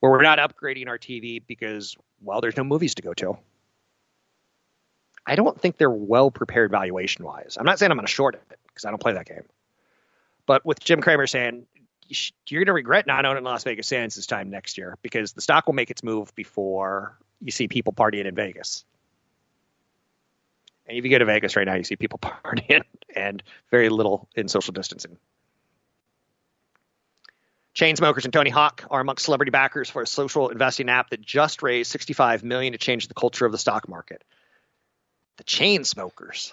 Where 0.00 0.10
we're 0.10 0.22
not 0.22 0.40
upgrading 0.40 0.88
our 0.88 0.98
TV 0.98 1.40
because 1.46 1.96
well, 2.20 2.40
there's 2.40 2.56
no 2.56 2.64
movies 2.64 2.96
to 2.96 3.02
go 3.02 3.14
to. 3.14 3.38
I 5.24 5.36
don't 5.36 5.60
think 5.60 5.76
they're 5.76 5.90
well 5.90 6.32
prepared 6.32 6.72
valuation 6.72 7.24
wise. 7.24 7.56
I'm 7.56 7.66
not 7.66 7.78
saying 7.78 7.92
I'm 7.92 7.96
going 7.96 8.06
to 8.06 8.12
short 8.12 8.34
it 8.34 8.42
because 8.66 8.84
I 8.84 8.90
don't 8.90 9.00
play 9.00 9.12
that 9.12 9.26
game. 9.26 9.44
But 10.46 10.64
with 10.64 10.80
Jim 10.80 11.00
Cramer 11.00 11.26
saying 11.26 11.66
you're 12.46 12.60
going 12.60 12.66
to 12.66 12.72
regret 12.72 13.06
not 13.06 13.24
owning 13.24 13.44
Las 13.44 13.64
Vegas 13.64 13.86
Sands 13.86 14.16
this 14.16 14.26
time 14.26 14.50
next 14.50 14.76
year 14.76 14.98
because 15.02 15.32
the 15.32 15.40
stock 15.40 15.66
will 15.66 15.74
make 15.74 15.90
its 15.90 16.02
move 16.02 16.34
before 16.34 17.18
you 17.40 17.50
see 17.50 17.68
people 17.68 17.92
partying 17.92 18.26
in 18.26 18.34
Vegas. 18.34 18.84
And 20.86 20.98
if 20.98 21.04
you 21.04 21.10
go 21.10 21.18
to 21.18 21.24
Vegas 21.24 21.56
right 21.56 21.66
now, 21.66 21.74
you 21.74 21.84
see 21.84 21.96
people 21.96 22.18
partying 22.22 22.82
and 23.14 23.42
very 23.70 23.88
little 23.88 24.28
in 24.34 24.48
social 24.48 24.72
distancing. 24.72 25.16
Chainsmokers 27.74 28.24
and 28.24 28.32
Tony 28.32 28.50
Hawk 28.50 28.84
are 28.90 29.00
amongst 29.00 29.24
celebrity 29.24 29.50
backers 29.50 29.88
for 29.88 30.02
a 30.02 30.06
social 30.06 30.50
investing 30.50 30.90
app 30.90 31.08
that 31.10 31.22
just 31.22 31.62
raised 31.62 31.90
65 31.90 32.44
million 32.44 32.72
to 32.72 32.78
change 32.78 33.08
the 33.08 33.14
culture 33.14 33.46
of 33.46 33.52
the 33.52 33.58
stock 33.58 33.88
market. 33.88 34.22
The 35.38 35.44
Chainsmokers. 35.44 36.52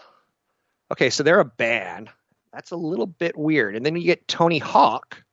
Okay, 0.91 1.09
so 1.09 1.23
they're 1.23 1.41
a 1.41 1.45
band. 1.45 2.09
That's 2.53 2.71
a 2.71 2.75
little 2.75 3.05
bit 3.05 3.37
weird. 3.37 3.75
And 3.75 3.85
then 3.85 3.95
you 3.95 4.03
get 4.03 4.27
Tony 4.27 4.59
Hawk. 4.59 5.23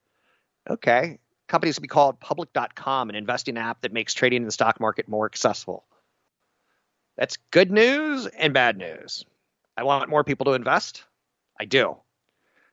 Okay, 0.69 1.19
companies 1.47 1.77
will 1.77 1.83
be 1.83 1.89
called 1.89 2.21
public.com, 2.21 3.09
an 3.09 3.15
investing 3.15 3.57
app 3.57 3.83
that 3.83 3.93
makes 3.93 4.15
trading 4.15 4.43
in 4.43 4.47
the 4.47 4.53
stock 4.53 4.81
market 4.81 5.09
more 5.09 5.27
accessible. 5.27 5.85
That's 7.17 7.39
good 7.51 7.71
news 7.71 8.27
and 8.27 8.53
bad 8.53 8.77
news. 8.77 9.25
I 9.77 9.85
want 9.85 10.11
more 10.11 10.25
people 10.25 10.47
to 10.47 10.53
invest. 10.53 11.05
I 11.59 11.65
do. 11.65 11.97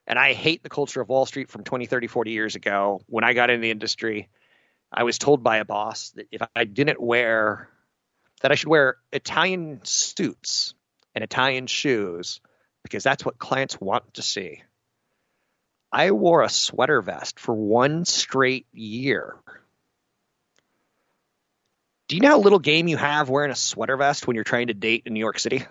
And 0.06 0.20
I 0.20 0.34
hate 0.34 0.64
the 0.64 0.70
culture 0.70 1.00
of 1.00 1.08
Wall 1.08 1.26
Street 1.26 1.50
from 1.50 1.64
20, 1.64 1.86
30, 1.86 2.08
40 2.08 2.32
years 2.32 2.56
ago. 2.56 3.02
When 3.08 3.24
I 3.24 3.34
got 3.34 3.50
in 3.50 3.62
the 3.62 3.72
industry, 3.72 4.30
I 4.92 5.04
was 5.04 5.18
told 5.18 5.44
by 5.44 5.58
a 5.58 5.66
boss 5.66 6.10
that 6.12 6.28
if 6.32 6.42
I 6.56 6.66
didn't 6.66 7.02
wear, 7.02 7.70
that 8.42 8.52
I 8.52 8.56
should 8.56 8.68
wear 8.68 8.98
Italian 9.14 9.80
suits 9.84 10.74
and 11.16 11.24
Italian 11.24 11.68
shoes 11.68 12.42
because 12.84 13.04
that's 13.04 13.26
what 13.26 13.40
clients 13.40 13.80
want 13.80 14.14
to 14.16 14.22
see. 14.22 14.62
I 15.92 16.12
wore 16.12 16.42
a 16.42 16.50
sweater 16.50 17.02
vest 17.02 17.40
for 17.40 17.54
one 17.54 18.06
straight 18.06 18.66
year. 18.74 19.36
Do 22.08 22.16
you 22.16 22.22
know 22.22 22.30
how 22.30 22.40
little 22.40 22.60
game 22.60 22.88
you 22.88 22.98
have 22.98 23.30
wearing 23.30 23.52
a 23.52 23.56
sweater 23.56 23.96
vest 23.96 24.28
when 24.28 24.36
you're 24.36 24.44
trying 24.44 24.68
to 24.68 24.74
date 24.74 25.04
in 25.06 25.14
New 25.14 25.20
York 25.20 25.40
City? 25.40 25.66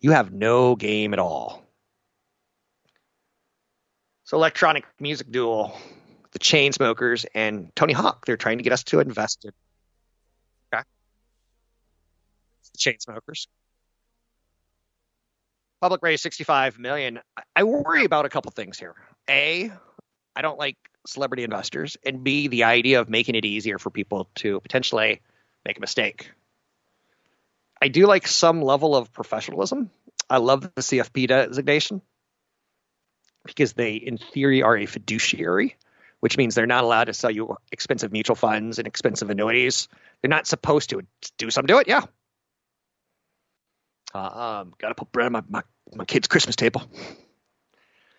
You 0.00 0.12
have 0.12 0.32
no 0.32 0.76
game 0.76 1.12
at 1.12 1.18
all. 1.18 1.64
So 4.24 4.36
electronic 4.36 4.84
music 4.98 5.30
duel, 5.30 5.76
the 6.32 6.38
Chainsmokers 6.38 7.26
and 7.34 7.74
Tony 7.76 7.92
Hawk, 7.92 8.24
they're 8.24 8.36
trying 8.36 8.58
to 8.58 8.64
get 8.64 8.72
us 8.72 8.84
to 8.84 9.00
invest 9.00 9.44
in. 9.44 9.52
Okay. 10.72 10.82
The 12.72 12.78
Chainsmokers. 12.78 13.46
Public 15.84 16.02
raised 16.02 16.22
65 16.22 16.78
million. 16.78 17.20
I 17.54 17.64
worry 17.64 18.06
about 18.06 18.24
a 18.24 18.30
couple 18.30 18.50
things 18.52 18.78
here. 18.78 18.94
A, 19.28 19.70
I 20.34 20.40
don't 20.40 20.58
like 20.58 20.78
celebrity 21.06 21.44
investors, 21.44 21.98
and 22.06 22.24
B, 22.24 22.48
the 22.48 22.64
idea 22.64 23.02
of 23.02 23.10
making 23.10 23.34
it 23.34 23.44
easier 23.44 23.78
for 23.78 23.90
people 23.90 24.30
to 24.36 24.60
potentially 24.60 25.20
make 25.66 25.76
a 25.76 25.82
mistake. 25.82 26.30
I 27.82 27.88
do 27.88 28.06
like 28.06 28.26
some 28.26 28.62
level 28.62 28.96
of 28.96 29.12
professionalism. 29.12 29.90
I 30.30 30.38
love 30.38 30.62
the 30.62 30.70
CFP 30.80 31.28
designation 31.28 32.00
because 33.44 33.74
they, 33.74 33.96
in 33.96 34.16
theory, 34.16 34.62
are 34.62 34.78
a 34.78 34.86
fiduciary, 34.86 35.76
which 36.20 36.38
means 36.38 36.54
they're 36.54 36.64
not 36.64 36.84
allowed 36.84 37.08
to 37.08 37.12
sell 37.12 37.30
you 37.30 37.58
expensive 37.70 38.10
mutual 38.10 38.36
funds 38.36 38.78
and 38.78 38.88
expensive 38.88 39.28
annuities. 39.28 39.88
They're 40.22 40.30
not 40.30 40.46
supposed 40.46 40.88
to. 40.90 41.02
Do 41.36 41.50
some 41.50 41.66
do 41.66 41.76
it, 41.76 41.88
yeah. 41.88 42.04
Uh, 44.14 44.62
um, 44.62 44.72
Got 44.78 44.88
to 44.88 44.94
put 44.94 45.12
bread 45.12 45.26
on 45.26 45.32
my, 45.32 45.42
my, 45.46 45.62
my 45.94 46.04
kid's 46.04 46.28
Christmas 46.28 46.56
table. 46.56 46.82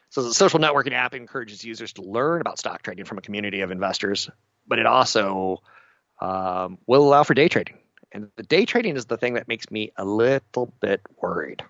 So 0.09 0.23
the 0.23 0.33
social 0.33 0.59
networking 0.59 0.93
app 0.93 1.13
encourages 1.13 1.63
users 1.63 1.93
to 1.93 2.01
learn 2.01 2.41
about 2.41 2.59
stock 2.59 2.81
trading 2.81 3.05
from 3.05 3.17
a 3.17 3.21
community 3.21 3.61
of 3.61 3.71
investors, 3.71 4.29
but 4.67 4.79
it 4.79 4.85
also 4.85 5.61
um, 6.21 6.77
will 6.87 7.03
allow 7.03 7.23
for 7.23 7.33
day 7.33 7.47
trading. 7.47 7.77
And 8.11 8.29
the 8.37 8.43
day 8.43 8.65
trading 8.65 8.95
is 8.95 9.05
the 9.05 9.17
thing 9.17 9.33
that 9.33 9.47
makes 9.47 9.69
me 9.69 9.91
a 9.97 10.05
little 10.05 10.73
bit 10.79 11.01
worried 11.21 11.63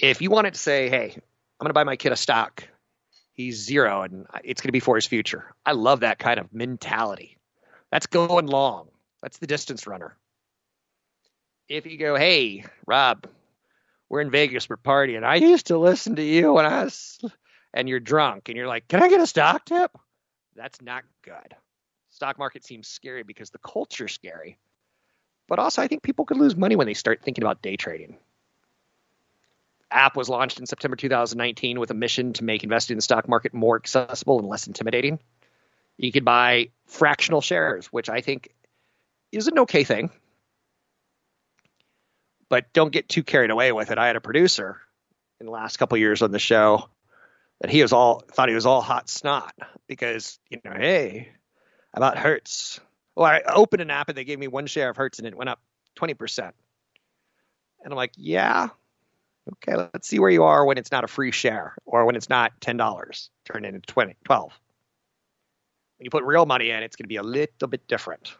if 0.00 0.22
you 0.22 0.30
wanted 0.30 0.54
to 0.54 0.60
say, 0.60 0.88
hey, 0.88 1.12
I'm 1.14 1.64
going 1.64 1.70
to 1.70 1.74
buy 1.74 1.84
my 1.84 1.96
kid 1.96 2.12
a 2.12 2.16
stock, 2.16 2.66
he's 3.34 3.56
zero 3.56 4.02
and 4.02 4.26
it's 4.44 4.60
going 4.60 4.68
to 4.68 4.72
be 4.72 4.80
for 4.80 4.94
his 4.94 5.06
future. 5.06 5.54
I 5.66 5.72
love 5.72 6.00
that 6.00 6.18
kind 6.18 6.38
of 6.38 6.52
mentality. 6.52 7.36
That's 7.90 8.06
going 8.06 8.46
long. 8.46 8.88
That's 9.22 9.38
the 9.38 9.46
distance 9.46 9.86
runner. 9.86 10.16
If 11.68 11.86
you 11.86 11.98
go, 11.98 12.16
hey, 12.16 12.64
Rob, 12.86 13.26
we're 14.08 14.20
in 14.20 14.30
Vegas, 14.30 14.68
we're 14.68 14.76
partying. 14.76 15.24
I 15.24 15.36
used 15.36 15.66
to 15.66 15.78
listen 15.78 16.16
to 16.16 16.22
you 16.22 16.52
when 16.52 16.66
I 16.66 16.84
was, 16.84 17.20
and 17.74 17.88
you're 17.88 18.00
drunk 18.00 18.48
and 18.48 18.56
you're 18.56 18.66
like, 18.68 18.88
can 18.88 19.02
I 19.02 19.08
get 19.08 19.20
a 19.20 19.26
stock 19.26 19.64
tip? 19.64 19.96
That's 20.56 20.80
not 20.82 21.04
good. 21.22 21.54
Stock 22.10 22.38
market 22.38 22.64
seems 22.64 22.88
scary 22.88 23.22
because 23.22 23.50
the 23.50 23.58
culture's 23.58 24.12
scary. 24.12 24.58
but 25.48 25.58
also 25.58 25.82
I 25.82 25.88
think 25.88 26.02
people 26.02 26.24
could 26.26 26.36
lose 26.36 26.54
money 26.56 26.76
when 26.76 26.86
they 26.86 26.94
start 26.94 27.22
thinking 27.22 27.42
about 27.42 27.62
day 27.62 27.76
trading. 27.76 28.16
App 29.90 30.16
was 30.16 30.28
launched 30.28 30.60
in 30.60 30.66
September 30.66 30.96
2019 30.96 31.80
with 31.80 31.90
a 31.90 31.94
mission 31.94 32.34
to 32.34 32.44
make 32.44 32.62
investing 32.62 32.94
in 32.94 32.98
the 32.98 33.02
stock 33.02 33.26
market 33.28 33.54
more 33.54 33.76
accessible 33.76 34.38
and 34.38 34.46
less 34.46 34.66
intimidating. 34.66 35.18
You 35.96 36.12
could 36.12 36.24
buy 36.24 36.68
fractional 36.86 37.40
shares, 37.40 37.86
which 37.86 38.10
I 38.10 38.20
think 38.20 38.50
is 39.32 39.48
an 39.48 39.58
okay 39.60 39.84
thing. 39.84 40.10
But 42.48 42.72
don't 42.72 42.92
get 42.92 43.08
too 43.08 43.22
carried 43.22 43.50
away 43.50 43.72
with 43.72 43.90
it. 43.90 43.98
I 43.98 44.06
had 44.06 44.16
a 44.16 44.20
producer 44.20 44.80
in 45.40 45.46
the 45.46 45.52
last 45.52 45.76
couple 45.76 45.98
years 45.98 46.22
on 46.22 46.30
the 46.30 46.38
show 46.38 46.88
that 47.60 47.70
he 47.70 47.82
was 47.82 47.92
all 47.92 48.22
thought 48.32 48.48
he 48.48 48.54
was 48.54 48.66
all 48.66 48.80
hot 48.80 49.08
snot 49.08 49.54
because 49.86 50.38
you 50.48 50.58
know, 50.64 50.72
hey, 50.72 51.30
about 51.94 52.18
Hertz. 52.18 52.80
Well, 53.16 53.26
I 53.26 53.42
opened 53.52 53.82
an 53.82 53.90
app 53.90 54.08
and 54.08 54.16
they 54.16 54.24
gave 54.24 54.38
me 54.38 54.48
one 54.48 54.66
share 54.66 54.90
of 54.90 54.96
Hertz 54.96 55.18
and 55.18 55.26
it 55.26 55.36
went 55.36 55.50
up 55.50 55.60
twenty 55.94 56.14
percent. 56.14 56.54
And 57.82 57.92
I'm 57.92 57.96
like, 57.96 58.12
yeah, 58.16 58.68
okay, 59.52 59.76
let's 59.76 60.08
see 60.08 60.18
where 60.18 60.30
you 60.30 60.44
are 60.44 60.64
when 60.64 60.78
it's 60.78 60.90
not 60.90 61.04
a 61.04 61.08
free 61.08 61.32
share 61.32 61.76
or 61.84 62.04
when 62.04 62.16
it's 62.16 62.28
not 62.28 62.60
ten 62.60 62.76
dollars 62.76 63.30
turned 63.44 63.66
into 63.66 63.80
20, 63.80 64.16
12. 64.24 64.52
When 65.98 66.04
you 66.04 66.10
put 66.10 66.24
real 66.24 66.46
money 66.46 66.70
in, 66.70 66.82
it's 66.82 66.96
going 66.96 67.04
to 67.04 67.08
be 67.08 67.16
a 67.16 67.22
little 67.22 67.68
bit 67.68 67.86
different. 67.88 68.34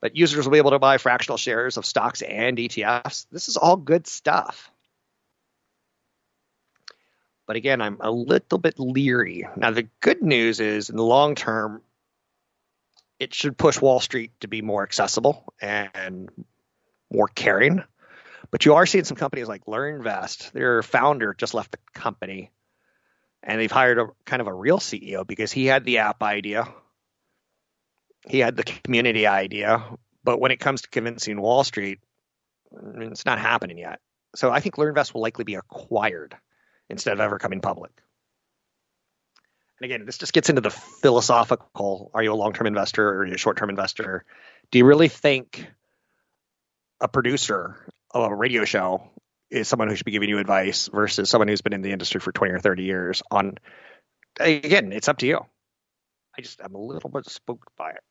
But 0.00 0.16
users 0.16 0.44
will 0.44 0.52
be 0.52 0.58
able 0.58 0.70
to 0.70 0.78
buy 0.78 0.98
fractional 0.98 1.36
shares 1.36 1.76
of 1.76 1.84
stocks 1.84 2.22
and 2.22 2.56
ETFs. 2.56 3.26
This 3.30 3.48
is 3.48 3.56
all 3.56 3.76
good 3.76 4.06
stuff. 4.06 4.70
But 7.46 7.56
again, 7.56 7.80
I'm 7.80 7.98
a 8.00 8.10
little 8.10 8.58
bit 8.58 8.78
leery. 8.78 9.46
Now, 9.56 9.72
the 9.72 9.88
good 10.00 10.22
news 10.22 10.60
is 10.60 10.88
in 10.88 10.96
the 10.96 11.04
long 11.04 11.34
term, 11.34 11.82
it 13.18 13.34
should 13.34 13.58
push 13.58 13.80
Wall 13.80 14.00
Street 14.00 14.32
to 14.40 14.48
be 14.48 14.62
more 14.62 14.82
accessible 14.82 15.52
and 15.60 16.30
more 17.12 17.28
caring. 17.28 17.82
But 18.50 18.64
you 18.64 18.74
are 18.74 18.86
seeing 18.86 19.04
some 19.04 19.16
companies 19.16 19.48
like 19.48 19.66
LearnVest, 19.66 20.52
their 20.52 20.82
founder 20.82 21.34
just 21.34 21.52
left 21.52 21.72
the 21.72 21.78
company 21.92 22.50
and 23.42 23.60
they've 23.60 23.70
hired 23.70 23.98
a 23.98 24.08
kind 24.24 24.42
of 24.42 24.48
a 24.48 24.54
real 24.54 24.78
CEO 24.78 25.26
because 25.26 25.52
he 25.52 25.66
had 25.66 25.84
the 25.84 25.98
app 25.98 26.22
idea, 26.22 26.68
he 28.28 28.38
had 28.38 28.56
the 28.56 28.64
community 28.64 29.26
idea, 29.26 29.84
but 30.24 30.40
when 30.40 30.50
it 30.50 30.60
comes 30.60 30.82
to 30.82 30.88
convincing 30.88 31.40
Wall 31.40 31.64
Street, 31.64 32.00
it's 32.98 33.26
not 33.26 33.38
happening 33.38 33.78
yet. 33.78 34.00
So 34.36 34.50
I 34.50 34.60
think 34.60 34.76
LearnVest 34.76 35.14
will 35.14 35.22
likely 35.22 35.44
be 35.44 35.54
acquired 35.54 36.36
instead 36.88 37.14
of 37.14 37.20
ever 37.20 37.38
coming 37.38 37.60
public. 37.60 37.90
And 39.80 39.90
again, 39.90 40.04
this 40.04 40.18
just 40.18 40.32
gets 40.32 40.50
into 40.50 40.60
the 40.60 40.70
philosophical 40.70 42.10
are 42.12 42.22
you 42.22 42.32
a 42.32 42.34
long 42.34 42.52
term 42.52 42.66
investor 42.66 43.08
or 43.08 43.18
are 43.20 43.26
you 43.26 43.34
a 43.34 43.38
short 43.38 43.56
term 43.56 43.70
investor? 43.70 44.24
Do 44.70 44.78
you 44.78 44.84
really 44.84 45.08
think 45.08 45.66
a 47.00 47.08
producer 47.08 47.76
of 48.10 48.30
a 48.30 48.34
radio 48.34 48.64
show 48.64 49.10
is 49.50 49.66
someone 49.68 49.88
who 49.88 49.96
should 49.96 50.04
be 50.04 50.12
giving 50.12 50.28
you 50.28 50.38
advice 50.38 50.88
versus 50.92 51.28
someone 51.28 51.48
who's 51.48 51.62
been 51.62 51.72
in 51.72 51.82
the 51.82 51.92
industry 51.92 52.20
for 52.20 52.32
20 52.32 52.52
or 52.52 52.58
30 52.58 52.82
years 52.84 53.22
on 53.30 53.58
again 54.38 54.92
it's 54.92 55.08
up 55.08 55.18
to 55.18 55.26
you 55.26 55.44
i 56.36 56.42
just 56.42 56.60
i'm 56.62 56.74
a 56.74 56.80
little 56.80 57.10
bit 57.10 57.28
spooked 57.28 57.68
by 57.76 57.90
it 57.90 58.02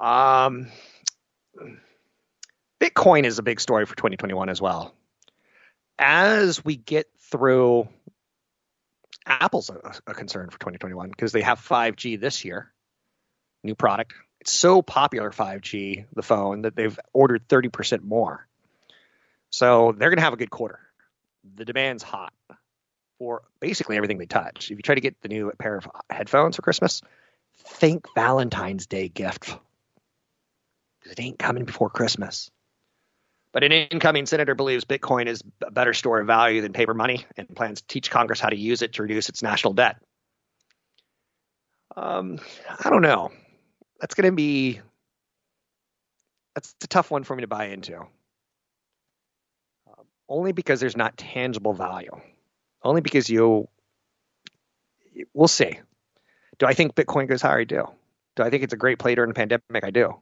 um 0.00 0.66
bitcoin 2.80 3.24
is 3.24 3.38
a 3.38 3.42
big 3.42 3.60
story 3.60 3.86
for 3.86 3.96
2021 3.96 4.48
as 4.48 4.60
well 4.60 4.94
as 5.98 6.64
we 6.64 6.76
get 6.76 7.06
through 7.30 7.88
Apple's 9.26 9.70
a, 9.70 9.92
a 10.06 10.14
concern 10.14 10.50
for 10.50 10.58
2021 10.58 11.10
because 11.10 11.32
they 11.32 11.42
have 11.42 11.58
5G 11.58 12.20
this 12.20 12.44
year, 12.44 12.72
new 13.64 13.74
product. 13.74 14.14
It's 14.40 14.52
so 14.52 14.82
popular 14.82 15.30
5G, 15.30 16.06
the 16.14 16.22
phone, 16.22 16.62
that 16.62 16.76
they've 16.76 16.98
ordered 17.12 17.48
30% 17.48 18.02
more. 18.02 18.46
So 19.50 19.94
they're 19.96 20.10
going 20.10 20.18
to 20.18 20.24
have 20.24 20.32
a 20.32 20.36
good 20.38 20.50
quarter. 20.50 20.78
The 21.56 21.64
demand's 21.64 22.02
hot 22.02 22.32
for 23.18 23.42
basically 23.60 23.96
everything 23.96 24.18
they 24.18 24.26
touch. 24.26 24.70
If 24.70 24.76
you 24.76 24.82
try 24.82 24.94
to 24.94 25.00
get 25.00 25.20
the 25.22 25.28
new 25.28 25.52
pair 25.58 25.76
of 25.76 25.88
headphones 26.10 26.56
for 26.56 26.62
Christmas, 26.62 27.02
think 27.56 28.06
Valentine's 28.14 28.86
Day 28.86 29.08
gift. 29.08 29.56
It 31.10 31.20
ain't 31.20 31.38
coming 31.38 31.64
before 31.64 31.90
Christmas. 31.90 32.50
But 33.52 33.64
an 33.64 33.72
incoming 33.72 34.26
senator 34.26 34.54
believes 34.54 34.84
Bitcoin 34.84 35.26
is 35.26 35.42
a 35.62 35.70
better 35.70 35.94
store 35.94 36.20
of 36.20 36.26
value 36.26 36.60
than 36.60 36.72
paper 36.72 36.92
money 36.92 37.24
and 37.36 37.48
plans 37.54 37.80
to 37.80 37.86
teach 37.86 38.10
Congress 38.10 38.40
how 38.40 38.50
to 38.50 38.56
use 38.56 38.82
it 38.82 38.94
to 38.94 39.02
reduce 39.02 39.28
its 39.28 39.42
national 39.42 39.72
debt. 39.72 39.96
Um, 41.96 42.38
I 42.84 42.90
don't 42.90 43.02
know. 43.02 43.30
That's 44.00 44.14
going 44.14 44.30
to 44.30 44.36
be 44.36 44.80
that's 46.54 46.74
a 46.82 46.86
tough 46.86 47.10
one 47.10 47.22
for 47.22 47.36
me 47.36 47.42
to 47.42 47.46
buy 47.46 47.66
into. 47.66 47.98
Um, 47.98 48.06
only 50.28 50.52
because 50.52 50.80
there's 50.80 50.96
not 50.96 51.16
tangible 51.16 51.72
value. 51.72 52.10
Only 52.86 53.00
because 53.00 53.28
you 53.28 53.68
we'll 55.34 55.48
see. 55.48 55.80
Do 56.58 56.66
I 56.66 56.74
think 56.74 56.94
Bitcoin 56.94 57.28
goes 57.28 57.42
higher? 57.42 57.58
I 57.58 57.64
do. 57.64 57.88
Do 58.36 58.44
I 58.44 58.50
think 58.50 58.62
it's 58.62 58.72
a 58.72 58.76
great 58.76 59.00
play 59.00 59.16
during 59.16 59.28
the 59.28 59.34
pandemic? 59.34 59.82
I 59.82 59.90
do. 59.90 60.14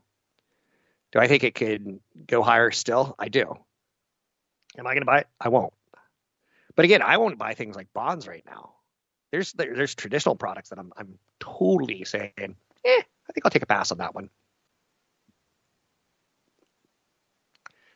Do 1.13 1.19
I 1.19 1.29
think 1.29 1.45
it 1.45 1.55
could 1.55 2.01
go 2.27 2.43
higher 2.43 2.71
still? 2.71 3.15
I 3.19 3.29
do. 3.29 3.55
Am 4.79 4.87
I 4.87 4.95
going 4.95 5.03
to 5.03 5.07
buy 5.07 5.19
it? 5.19 5.27
I 5.39 5.51
won't. 5.51 5.75
But 6.75 6.87
again, 6.87 7.03
I 7.03 7.19
won't 7.19 7.39
buy 7.39 7.53
things 7.53 7.77
like 7.77 7.93
bonds 7.93 8.27
right 8.27 8.45
now. 8.47 8.73
There's 9.31 9.53
there, 9.53 9.75
there's 9.77 9.95
traditional 9.95 10.35
products 10.35 10.71
that 10.71 10.79
I'm 10.79 10.91
I'm 10.97 11.19
totally 11.41 12.05
saying, 12.05 12.33
eh, 12.39 12.49
I 12.87 13.33
think 13.33 13.45
I'll 13.45 13.51
take 13.51 13.63
a 13.63 13.67
pass 13.67 13.93
on 13.93 13.99
that 13.99 14.15
one. 14.15 14.31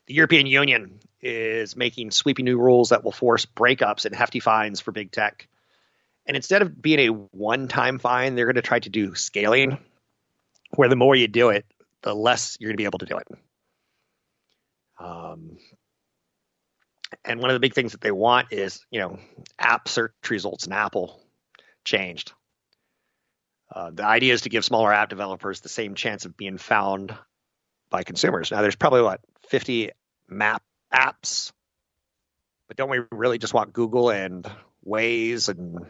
The 0.06 0.14
European 0.14 0.46
Union 0.46 1.00
is 1.20 1.76
making 1.76 2.10
sweeping 2.10 2.44
new 2.44 2.58
rules 2.58 2.90
that 2.90 3.04
will 3.04 3.12
force 3.12 3.46
breakups 3.46 4.04
and 4.04 4.14
hefty 4.14 4.40
fines 4.40 4.80
for 4.80 4.92
big 4.92 5.10
tech. 5.10 5.48
And 6.26 6.36
instead 6.36 6.62
of 6.62 6.80
being 6.80 7.00
a 7.00 7.08
one-time 7.08 7.98
fine, 7.98 8.34
they're 8.34 8.46
going 8.46 8.56
to 8.56 8.62
try 8.62 8.78
to 8.78 8.90
do 8.90 9.14
scaling, 9.14 9.78
where 10.74 10.88
the 10.88 10.96
more 10.96 11.16
you 11.16 11.26
do 11.26 11.48
it, 11.48 11.64
the 12.02 12.14
less 12.14 12.56
you're 12.60 12.68
going 12.68 12.76
to 12.76 12.80
be 12.80 12.84
able 12.84 12.98
to 13.00 13.06
do 13.06 13.18
it. 13.18 13.28
Um, 15.00 15.58
and 17.24 17.40
one 17.40 17.50
of 17.50 17.54
the 17.54 17.60
big 17.60 17.74
things 17.74 17.92
that 17.92 18.00
they 18.00 18.10
want 18.10 18.52
is, 18.52 18.84
you 18.90 19.00
know, 19.00 19.18
app 19.58 19.88
search 19.88 20.12
results 20.28 20.66
in 20.66 20.72
Apple 20.72 21.20
changed. 21.84 22.32
Uh, 23.74 23.90
the 23.92 24.04
idea 24.04 24.32
is 24.34 24.42
to 24.42 24.48
give 24.48 24.64
smaller 24.64 24.92
app 24.92 25.08
developers 25.08 25.60
the 25.60 25.68
same 25.68 25.94
chance 25.94 26.24
of 26.24 26.36
being 26.36 26.58
found 26.58 27.16
by 27.90 28.02
consumers. 28.02 28.50
Now, 28.50 28.62
there's 28.62 28.76
probably 28.76 29.02
what 29.02 29.20
50 29.48 29.90
map 30.28 30.62
apps, 30.92 31.52
but 32.66 32.76
don't 32.76 32.90
we 32.90 33.00
really 33.10 33.38
just 33.38 33.54
want 33.54 33.72
Google 33.72 34.10
and 34.10 34.48
Waze 34.86 35.48
and 35.48 35.86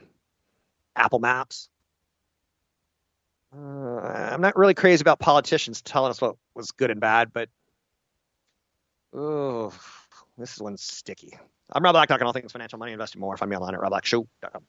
Apple 0.96 1.18
Maps? 1.18 1.68
Uh, 3.56 4.00
I'm 4.00 4.40
not 4.40 4.56
really 4.56 4.74
crazy 4.74 5.00
about 5.00 5.18
politicians 5.18 5.80
telling 5.80 6.10
us 6.10 6.20
what 6.20 6.36
was 6.54 6.72
good 6.72 6.90
and 6.90 7.00
bad, 7.00 7.32
but 7.32 7.48
oh, 9.14 9.72
this 10.36 10.54
is 10.54 10.60
one 10.60 10.76
sticky. 10.76 11.38
I'm 11.72 11.82
Rob 11.82 11.94
Black, 11.94 12.08
talking 12.08 12.26
all 12.26 12.32
things 12.32 12.52
financial, 12.52 12.78
money, 12.78 12.92
investing 12.92 13.20
more. 13.20 13.36
Find 13.36 13.50
me 13.50 13.56
online 13.56 13.74
at 13.74 13.80
robblackshow.com. 13.80 14.62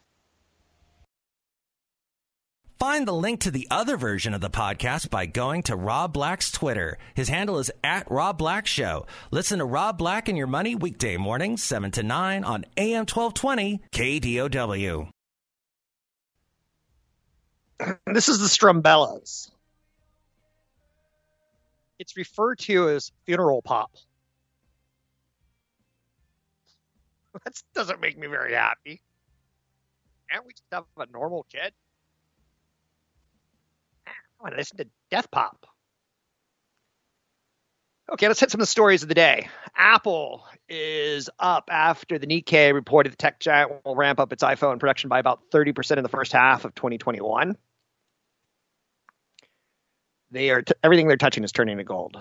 Find 2.80 3.06
the 3.06 3.14
link 3.14 3.42
to 3.42 3.52
the 3.52 3.68
other 3.70 3.98
version 3.98 4.34
of 4.34 4.40
the 4.40 4.50
podcast 4.50 5.10
by 5.10 5.26
going 5.26 5.64
to 5.64 5.76
Rob 5.76 6.14
Black's 6.14 6.50
Twitter. 6.50 6.98
His 7.14 7.28
handle 7.28 7.60
is 7.60 7.70
at 7.84 8.10
Rob 8.10 8.38
Black 8.38 8.66
Show. 8.66 9.06
Listen 9.32 9.60
to 9.60 9.66
Rob 9.66 9.98
Black 9.98 10.30
and 10.30 10.38
Your 10.38 10.48
Money 10.48 10.76
weekday 10.76 11.18
mornings, 11.18 11.62
7 11.62 11.92
to 11.92 12.04
9 12.04 12.46
on 12.46 12.64
AM 12.78 13.06
1220 13.06 13.82
KDOW. 13.92 15.10
this 18.14 18.30
is 18.30 18.40
the 18.40 18.48
Strumbellas. 18.48 19.52
It's 22.00 22.16
referred 22.16 22.60
to 22.60 22.88
as 22.92 23.12
funeral 23.26 23.62
pop. 23.62 23.92
That 27.44 27.62
doesn't 27.76 28.00
make 28.02 28.18
me 28.18 28.28
very 28.28 28.54
happy. 28.54 29.02
Can't 30.32 30.46
we 30.46 30.54
just 30.54 30.64
have 30.72 30.86
a 30.98 31.06
normal 31.12 31.46
kid? 31.52 31.74
I 34.40 34.44
want 34.44 34.54
to 34.54 34.58
listen 34.58 34.78
to 34.78 34.88
Death 35.12 35.30
Pop. 35.32 35.66
Okay, 38.12 38.28
let's 38.28 38.40
hit 38.40 38.50
some 38.50 38.60
of 38.60 38.64
the 38.64 38.72
stories 38.72 39.04
of 39.04 39.10
the 39.10 39.16
day. 39.16 39.50
Apple 39.76 40.44
is 40.68 41.30
up 41.38 41.70
after 41.72 42.18
the 42.18 42.26
Nikkei 42.26 42.74
reported 42.74 43.12
the 43.12 43.18
tech 43.18 43.40
giant 43.40 43.86
will 43.86 43.96
ramp 43.96 44.20
up 44.20 44.34
its 44.34 44.44
iPhone 44.44 44.80
production 44.80 45.10
by 45.10 45.20
about 45.20 45.52
30% 45.52 45.98
in 45.98 46.04
the 46.04 46.10
first 46.10 46.32
half 46.32 46.66
of 46.66 46.74
2021 46.74 47.56
they 50.32 50.50
are 50.52 50.62
t- 50.62 50.74
everything 50.84 51.08
they're 51.08 51.18
touching 51.18 51.44
is 51.44 51.52
turning 51.52 51.78
to 51.78 51.84
gold, 51.84 52.18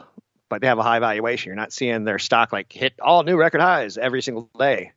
but 0.49 0.61
they 0.61 0.67
have 0.67 0.79
a 0.79 0.83
high 0.83 0.99
valuation. 0.99 1.51
You're 1.51 1.57
not 1.57 1.73
seeing 1.73 2.05
their 2.05 2.19
stock 2.19 2.53
like 2.53 2.73
hit 2.73 2.95
all 3.01 3.23
new 3.23 3.37
record 3.37 3.61
highs 3.61 3.99
every 3.99 4.23
single 4.23 4.51
day. 4.59 4.93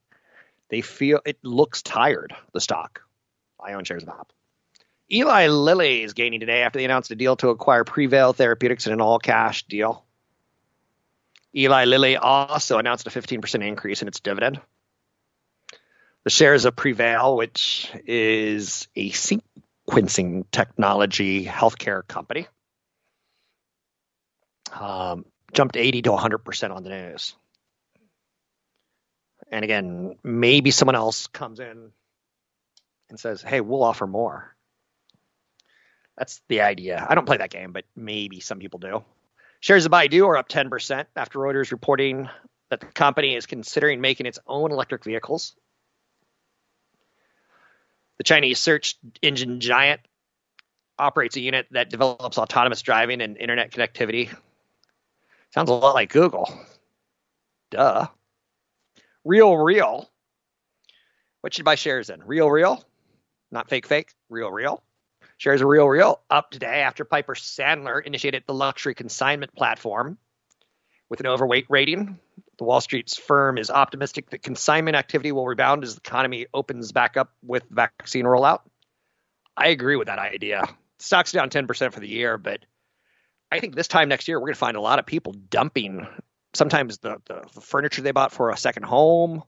They 0.70 0.82
feel 0.82 1.20
it 1.26 1.38
looks 1.44 1.82
tired. 1.82 2.34
The 2.54 2.62
stock. 2.62 3.02
I 3.60 3.74
own 3.74 3.84
shares 3.84 4.04
of 4.04 4.10
Apple. 4.10 4.28
Eli 5.12 5.48
Lilly 5.48 6.04
is 6.04 6.14
gaining 6.14 6.40
today 6.40 6.62
after 6.62 6.80
they 6.80 6.86
announced 6.86 7.12
a 7.12 7.16
deal 7.16 7.36
to 7.38 7.50
acquire 7.50 7.84
Prevail 7.84 8.32
Therapeutics 8.32 8.88
in 8.88 8.94
an 8.94 9.02
all 9.02 9.20
cash 9.20 9.64
deal. 9.64 10.06
Eli 11.54 11.84
Lilly 11.84 12.16
also 12.16 12.78
announced 12.78 13.08
a 13.08 13.10
15% 13.10 13.68
increase 13.68 14.02
in 14.02 14.08
its 14.08 14.22
dividend. 14.22 14.62
The 16.24 16.30
shares 16.30 16.64
of 16.64 16.76
Prevail, 16.76 17.36
which 17.36 17.92
is 18.06 18.88
a 18.96 19.10
sequencing 19.10 20.46
technology 20.52 21.46
healthcare 21.46 22.08
company, 22.08 22.48
um, 24.72 25.26
jumped 25.52 25.76
80 25.76 26.04
to 26.04 26.12
100% 26.12 26.72
on 26.74 26.84
the 26.84 26.90
news. 26.90 27.36
And 29.52 29.66
again, 29.66 30.16
maybe 30.24 30.72
someone 30.72 30.96
else 30.96 31.28
comes 31.28 31.60
in 31.60 31.92
and 33.10 33.20
says, 33.20 33.42
hey, 33.42 33.60
we'll 33.60 33.84
offer 33.84 34.08
more. 34.08 34.56
That's 36.22 36.40
the 36.50 36.62
idea. 36.62 37.04
I 37.10 37.16
don't 37.16 37.26
play 37.26 37.38
that 37.38 37.50
game, 37.50 37.72
but 37.72 37.84
maybe 37.96 38.42
some 38.42 38.60
people 38.60 38.78
do. 38.78 39.04
Shares 39.60 39.88
of 39.88 39.92
Baidu 39.92 40.28
are 40.28 40.38
up 40.38 40.50
10% 40.50 41.08
after 41.16 41.40
Reuters 41.40 41.72
reporting 41.72 42.30
that 42.70 42.80
the 42.80 42.86
company 42.86 43.34
is 43.34 43.48
considering 43.48 44.02
making 44.02 44.28
its 44.28 44.38
own 44.46 44.72
electric 44.72 45.04
vehicles. 45.04 45.56
The 48.20 48.24
Chinese 48.24 48.60
search 48.60 48.98
engine 49.24 49.62
giant 49.62 50.02
operates 51.00 51.38
a 51.38 51.42
unit 51.42 51.66
that 51.72 51.90
develops 51.90 52.38
autonomous 52.38 52.84
driving 52.84 53.20
and 53.22 53.36
internet 53.36 53.72
connectivity. 53.72 54.32
Sounds 55.56 55.72
a 55.72 55.74
lot 55.74 55.96
like 55.96 56.12
Google. 56.12 56.54
Duh. 57.72 58.06
Real 59.26 59.58
Real. 59.58 60.08
What 61.40 61.56
should 61.56 61.66
buy 61.66 61.74
shares 61.74 62.12
in? 62.12 62.22
Real 62.24 62.48
Real? 62.48 62.86
Not 63.52 63.70
fake 63.70 63.88
fake. 63.88 64.14
Real 64.30 64.52
Real. 64.52 64.84
Shares 65.42 65.60
of 65.60 65.68
Real 65.68 65.88
Real 65.90 66.22
up 66.30 66.52
today 66.52 66.84
after 66.84 67.04
Piper 67.04 67.34
Sandler 67.34 68.06
initiated 68.06 68.44
the 68.46 68.54
luxury 68.54 68.94
consignment 68.94 69.52
platform 69.56 70.20
with 71.10 71.20
an 71.20 71.26
overweight 71.26 71.66
rating. 71.68 72.20
The 72.60 72.64
Wall 72.64 72.80
Street's 72.80 73.18
firm 73.18 73.58
is 73.58 73.72
optimistic 73.72 74.30
that 74.30 74.44
consignment 74.44 74.96
activity 74.96 75.32
will 75.32 75.48
rebound 75.48 75.84
as 75.84 75.96
the 75.96 76.02
economy 76.06 76.46
opens 76.54 76.92
back 76.92 77.18
up 77.18 77.32
with 77.42 77.64
vaccine 77.72 78.26
rollout. 78.26 78.60
I 79.58 79.70
agree 79.70 79.96
with 79.96 80.10
that 80.10 80.20
idea. 80.20 80.64
Stock's 81.00 81.32
down 81.32 81.50
10% 81.50 81.92
for 81.92 82.00
the 82.00 82.08
year, 82.08 82.38
but 82.38 82.60
I 83.52 83.60
think 83.60 83.74
this 83.74 83.88
time 83.88 84.10
next 84.10 84.28
year 84.28 84.40
we're 84.40 84.46
going 84.46 84.54
to 84.54 84.60
find 84.60 84.78
a 84.78 84.82
lot 84.82 85.00
of 85.00 85.08
people 85.08 85.34
dumping 85.50 86.06
sometimes 86.54 87.00
the, 87.00 87.18
the, 87.26 87.46
the 87.56 87.62
furniture 87.62 88.04
they 88.04 88.12
bought 88.12 88.32
for 88.32 88.52
a 88.52 88.58
second 88.58 88.84
home. 88.84 89.42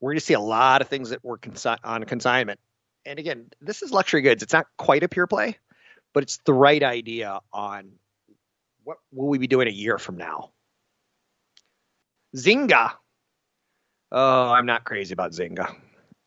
We're 0.00 0.12
going 0.12 0.20
to 0.20 0.24
see 0.24 0.32
a 0.32 0.40
lot 0.40 0.80
of 0.80 0.88
things 0.88 1.10
that 1.10 1.22
were 1.22 1.36
consi- 1.36 1.76
on 1.84 2.04
consignment 2.04 2.58
and 3.06 3.18
again, 3.18 3.50
this 3.60 3.82
is 3.82 3.92
luxury 3.92 4.20
goods. 4.20 4.42
It's 4.42 4.52
not 4.52 4.66
quite 4.76 5.02
a 5.02 5.08
pure 5.08 5.26
play, 5.26 5.58
but 6.12 6.24
it's 6.24 6.38
the 6.44 6.52
right 6.52 6.82
idea 6.82 7.40
on 7.52 7.92
what 8.84 8.98
will 9.12 9.28
we 9.28 9.38
be 9.38 9.46
doing 9.46 9.68
a 9.68 9.72
year 9.72 9.98
from 9.98 10.16
now. 10.16 10.50
Zynga. 12.36 12.92
Oh, 14.12 14.50
I'm 14.50 14.66
not 14.66 14.84
crazy 14.84 15.12
about 15.12 15.32
Zynga. 15.32 15.74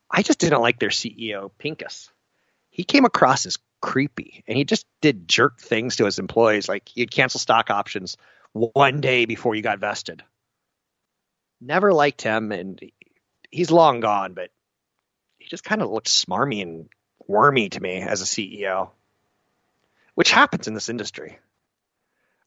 I 0.09 0.23
just 0.23 0.39
didn't 0.39 0.61
like 0.61 0.79
their 0.79 0.89
CEO, 0.89 1.51
Pincus. 1.57 2.09
He 2.71 2.83
came 2.83 3.05
across 3.05 3.45
as 3.45 3.57
creepy 3.81 4.43
and 4.47 4.57
he 4.57 4.63
just 4.63 4.85
did 5.01 5.27
jerk 5.27 5.59
things 5.59 5.97
to 5.97 6.05
his 6.05 6.19
employees. 6.19 6.67
Like 6.67 6.89
he'd 6.89 7.11
cancel 7.11 7.39
stock 7.39 7.69
options 7.69 8.17
one 8.53 9.01
day 9.01 9.25
before 9.25 9.55
you 9.55 9.61
got 9.61 9.79
vested. 9.79 10.23
Never 11.61 11.93
liked 11.93 12.21
him 12.21 12.51
and 12.51 12.79
he's 13.51 13.71
long 13.71 13.99
gone, 13.99 14.33
but 14.33 14.49
just 15.49 15.63
kind 15.63 15.81
of 15.81 15.89
looked 15.89 16.07
smarmy 16.07 16.61
and 16.61 16.89
wormy 17.27 17.69
to 17.69 17.81
me 17.81 18.01
as 18.01 18.21
a 18.21 18.25
CEO, 18.25 18.91
which 20.15 20.31
happens 20.31 20.67
in 20.67 20.73
this 20.73 20.89
industry. 20.89 21.37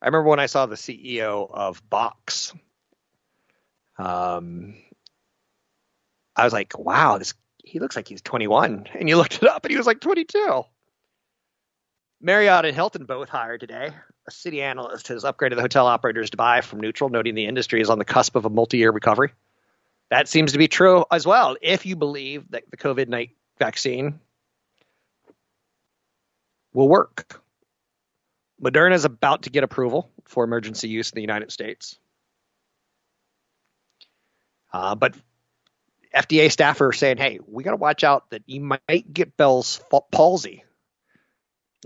I 0.01 0.07
remember 0.07 0.29
when 0.29 0.41
I 0.41 0.47
saw 0.47 0.67
the 0.67 0.77
CEO 0.77 1.49
of 1.53 1.89
Box. 1.89 2.53
Um, 3.99 4.75
I 6.35 6.45
was 6.45 6.53
like, 6.53 6.79
wow, 6.79 7.19
this 7.19 7.35
he 7.65 7.79
looks 7.79 7.95
like 7.95 8.09
he's 8.09 8.23
21. 8.23 8.87
And 8.99 9.09
you 9.09 9.17
looked 9.17 9.43
it 9.43 9.49
up 9.49 9.65
and 9.65 9.71
he 9.71 9.77
was 9.77 9.87
like 9.87 10.01
22. 10.01 10.65
Marriott 12.21 12.65
and 12.65 12.75
Hilton 12.75 13.05
both 13.05 13.29
hired 13.29 13.61
today. 13.61 13.91
A 14.27 14.31
Citi 14.31 14.61
analyst 14.61 15.09
has 15.09 15.25
upgraded 15.25 15.57
the 15.57 15.63
hotel 15.63 15.87
operators 15.87 16.31
to 16.31 16.37
buy 16.37 16.61
from 16.61 16.81
neutral, 16.81 17.11
noting 17.11 17.35
the 17.35 17.47
industry 17.47 17.81
is 17.81 17.91
on 17.91 17.99
the 17.99 18.05
cusp 18.05 18.37
of 18.37 18.45
a 18.45 18.51
multi 18.51 18.79
year 18.79 18.93
recovery. 18.93 19.33
That 20.13 20.29
seems 20.29 20.53
to 20.53 20.59
be 20.59 20.69
true 20.69 21.07
as 21.11 21.27
well. 21.27 21.57
If 21.63 21.87
you 21.87 21.97
believe 21.97 22.51
that 22.51 22.71
the 22.71 22.77
COVID 22.77 23.09
19 23.09 23.35
vaccine 23.59 24.21
will 26.75 26.87
work, 26.87 27.41
Moderna 28.63 28.93
is 28.93 29.07
about 29.07 29.45
to 29.45 29.51
get 29.51 29.65
approval 29.65 30.11
for 30.27 30.45
emergency 30.45 30.91
use 30.91 31.11
in 31.11 31.17
the 31.17 31.23
United 31.23 31.51
States. 31.51 31.99
Uh, 34.71 34.97
but 34.97 35.15
FDA 36.15 36.53
staff 36.53 36.83
are 36.83 36.93
saying, 36.93 37.17
hey, 37.17 37.41
we 37.47 37.65
got 37.65 37.71
to 37.71 37.79
watch 37.79 38.05
out 38.05 38.29
that 38.33 38.43
you 38.45 38.61
might 38.61 39.11
get 39.15 39.39
Bell's 39.39 39.81
palsy. 40.11 40.63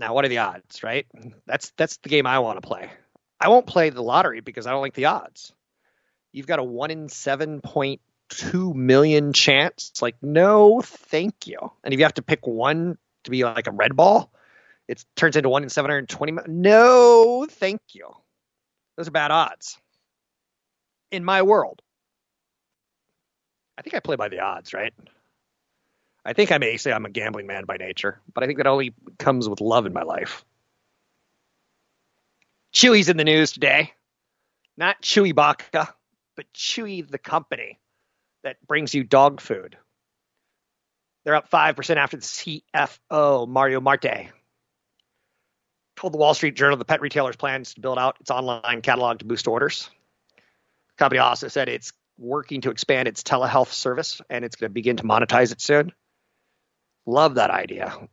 Now, 0.01 0.13
what 0.13 0.25
are 0.25 0.27
the 0.27 0.39
odds, 0.39 0.83
right? 0.83 1.07
That's 1.45 1.71
that's 1.77 1.95
the 1.95 2.09
game 2.09 2.27
I 2.27 2.39
want 2.39 2.61
to 2.61 2.67
play. 2.67 2.91
I 3.39 3.47
won't 3.47 3.67
play 3.67 3.89
the 3.89 4.03
lottery 4.03 4.41
because 4.41 4.67
I 4.67 4.71
don't 4.71 4.81
like 4.81 4.95
the 4.95 5.05
odds. 5.05 5.53
You've 6.33 6.45
got 6.45 6.59
a 6.59 6.63
one 6.63 6.91
in 6.91 7.07
seven 7.07 7.61
point 7.61 8.01
two 8.29 8.73
million 8.73 9.33
chance. 9.33 9.89
It's 9.91 10.01
like, 10.01 10.15
no, 10.21 10.81
thank 10.81 11.47
you. 11.47 11.57
And 11.83 11.93
if 11.93 11.99
you 11.99 12.05
have 12.05 12.15
to 12.15 12.21
pick 12.21 12.45
one 12.45 12.97
to 13.23 13.31
be 13.31 13.43
like 13.43 13.67
a 13.67 13.71
red 13.71 13.95
ball, 13.95 14.31
it 14.87 15.03
turns 15.15 15.35
into 15.35 15.49
one 15.49 15.63
in 15.63 15.69
720. 15.69 16.33
No, 16.47 17.45
thank 17.49 17.81
you. 17.93 18.09
Those 18.95 19.07
are 19.07 19.11
bad 19.11 19.31
odds 19.31 19.77
in 21.11 21.23
my 21.23 21.41
world. 21.41 21.81
I 23.77 23.81
think 23.81 23.95
I 23.95 23.99
play 23.99 24.15
by 24.15 24.29
the 24.29 24.39
odds, 24.39 24.73
right? 24.73 24.93
I 26.25 26.33
think 26.33 26.51
I 26.51 26.57
may 26.57 26.77
say 26.77 26.91
I'm 26.91 27.05
a 27.05 27.09
gambling 27.09 27.47
man 27.47 27.65
by 27.65 27.77
nature, 27.77 28.19
but 28.33 28.43
I 28.43 28.47
think 28.47 28.57
that 28.57 28.67
only 28.67 28.93
comes 29.17 29.47
with 29.47 29.61
love 29.61 29.85
in 29.85 29.93
my 29.93 30.01
life. 30.01 30.43
Chewy's 32.73 33.07
in 33.07 33.17
the 33.17 33.23
news 33.23 33.51
today. 33.51 33.93
Not 34.75 35.01
Chewbacca, 35.01 35.87
but 36.35 36.51
Chewy 36.53 37.09
the 37.09 37.17
company 37.17 37.79
that 38.43 38.57
brings 38.67 38.93
you 38.93 39.03
dog 39.03 39.41
food. 39.41 39.77
They're 41.23 41.35
up 41.35 41.49
5% 41.49 41.97
after 41.97 42.17
the 42.17 42.23
CFO, 42.23 43.47
Mario 43.47 43.81
Marte, 43.81 44.29
told 45.97 46.13
the 46.13 46.17
Wall 46.17 46.33
Street 46.33 46.55
Journal 46.55 46.77
the 46.77 46.85
pet 46.85 47.01
retailer's 47.01 47.35
plans 47.35 47.73
to 47.73 47.81
build 47.81 47.97
out 47.97 48.17
its 48.21 48.31
online 48.31 48.81
catalog 48.81 49.19
to 49.19 49.25
boost 49.25 49.47
orders. 49.47 49.89
The 50.37 50.95
company 50.97 51.19
also 51.19 51.49
said 51.49 51.67
it's 51.67 51.91
working 52.17 52.61
to 52.61 52.69
expand 52.69 53.07
its 53.07 53.23
telehealth 53.23 53.73
service 53.73 54.21
and 54.29 54.45
it's 54.45 54.55
going 54.55 54.69
to 54.69 54.73
begin 54.73 54.97
to 54.97 55.03
monetize 55.03 55.51
it 55.51 55.61
soon. 55.61 55.91
Love 57.05 57.35
that 57.35 57.49
idea. 57.49 58.07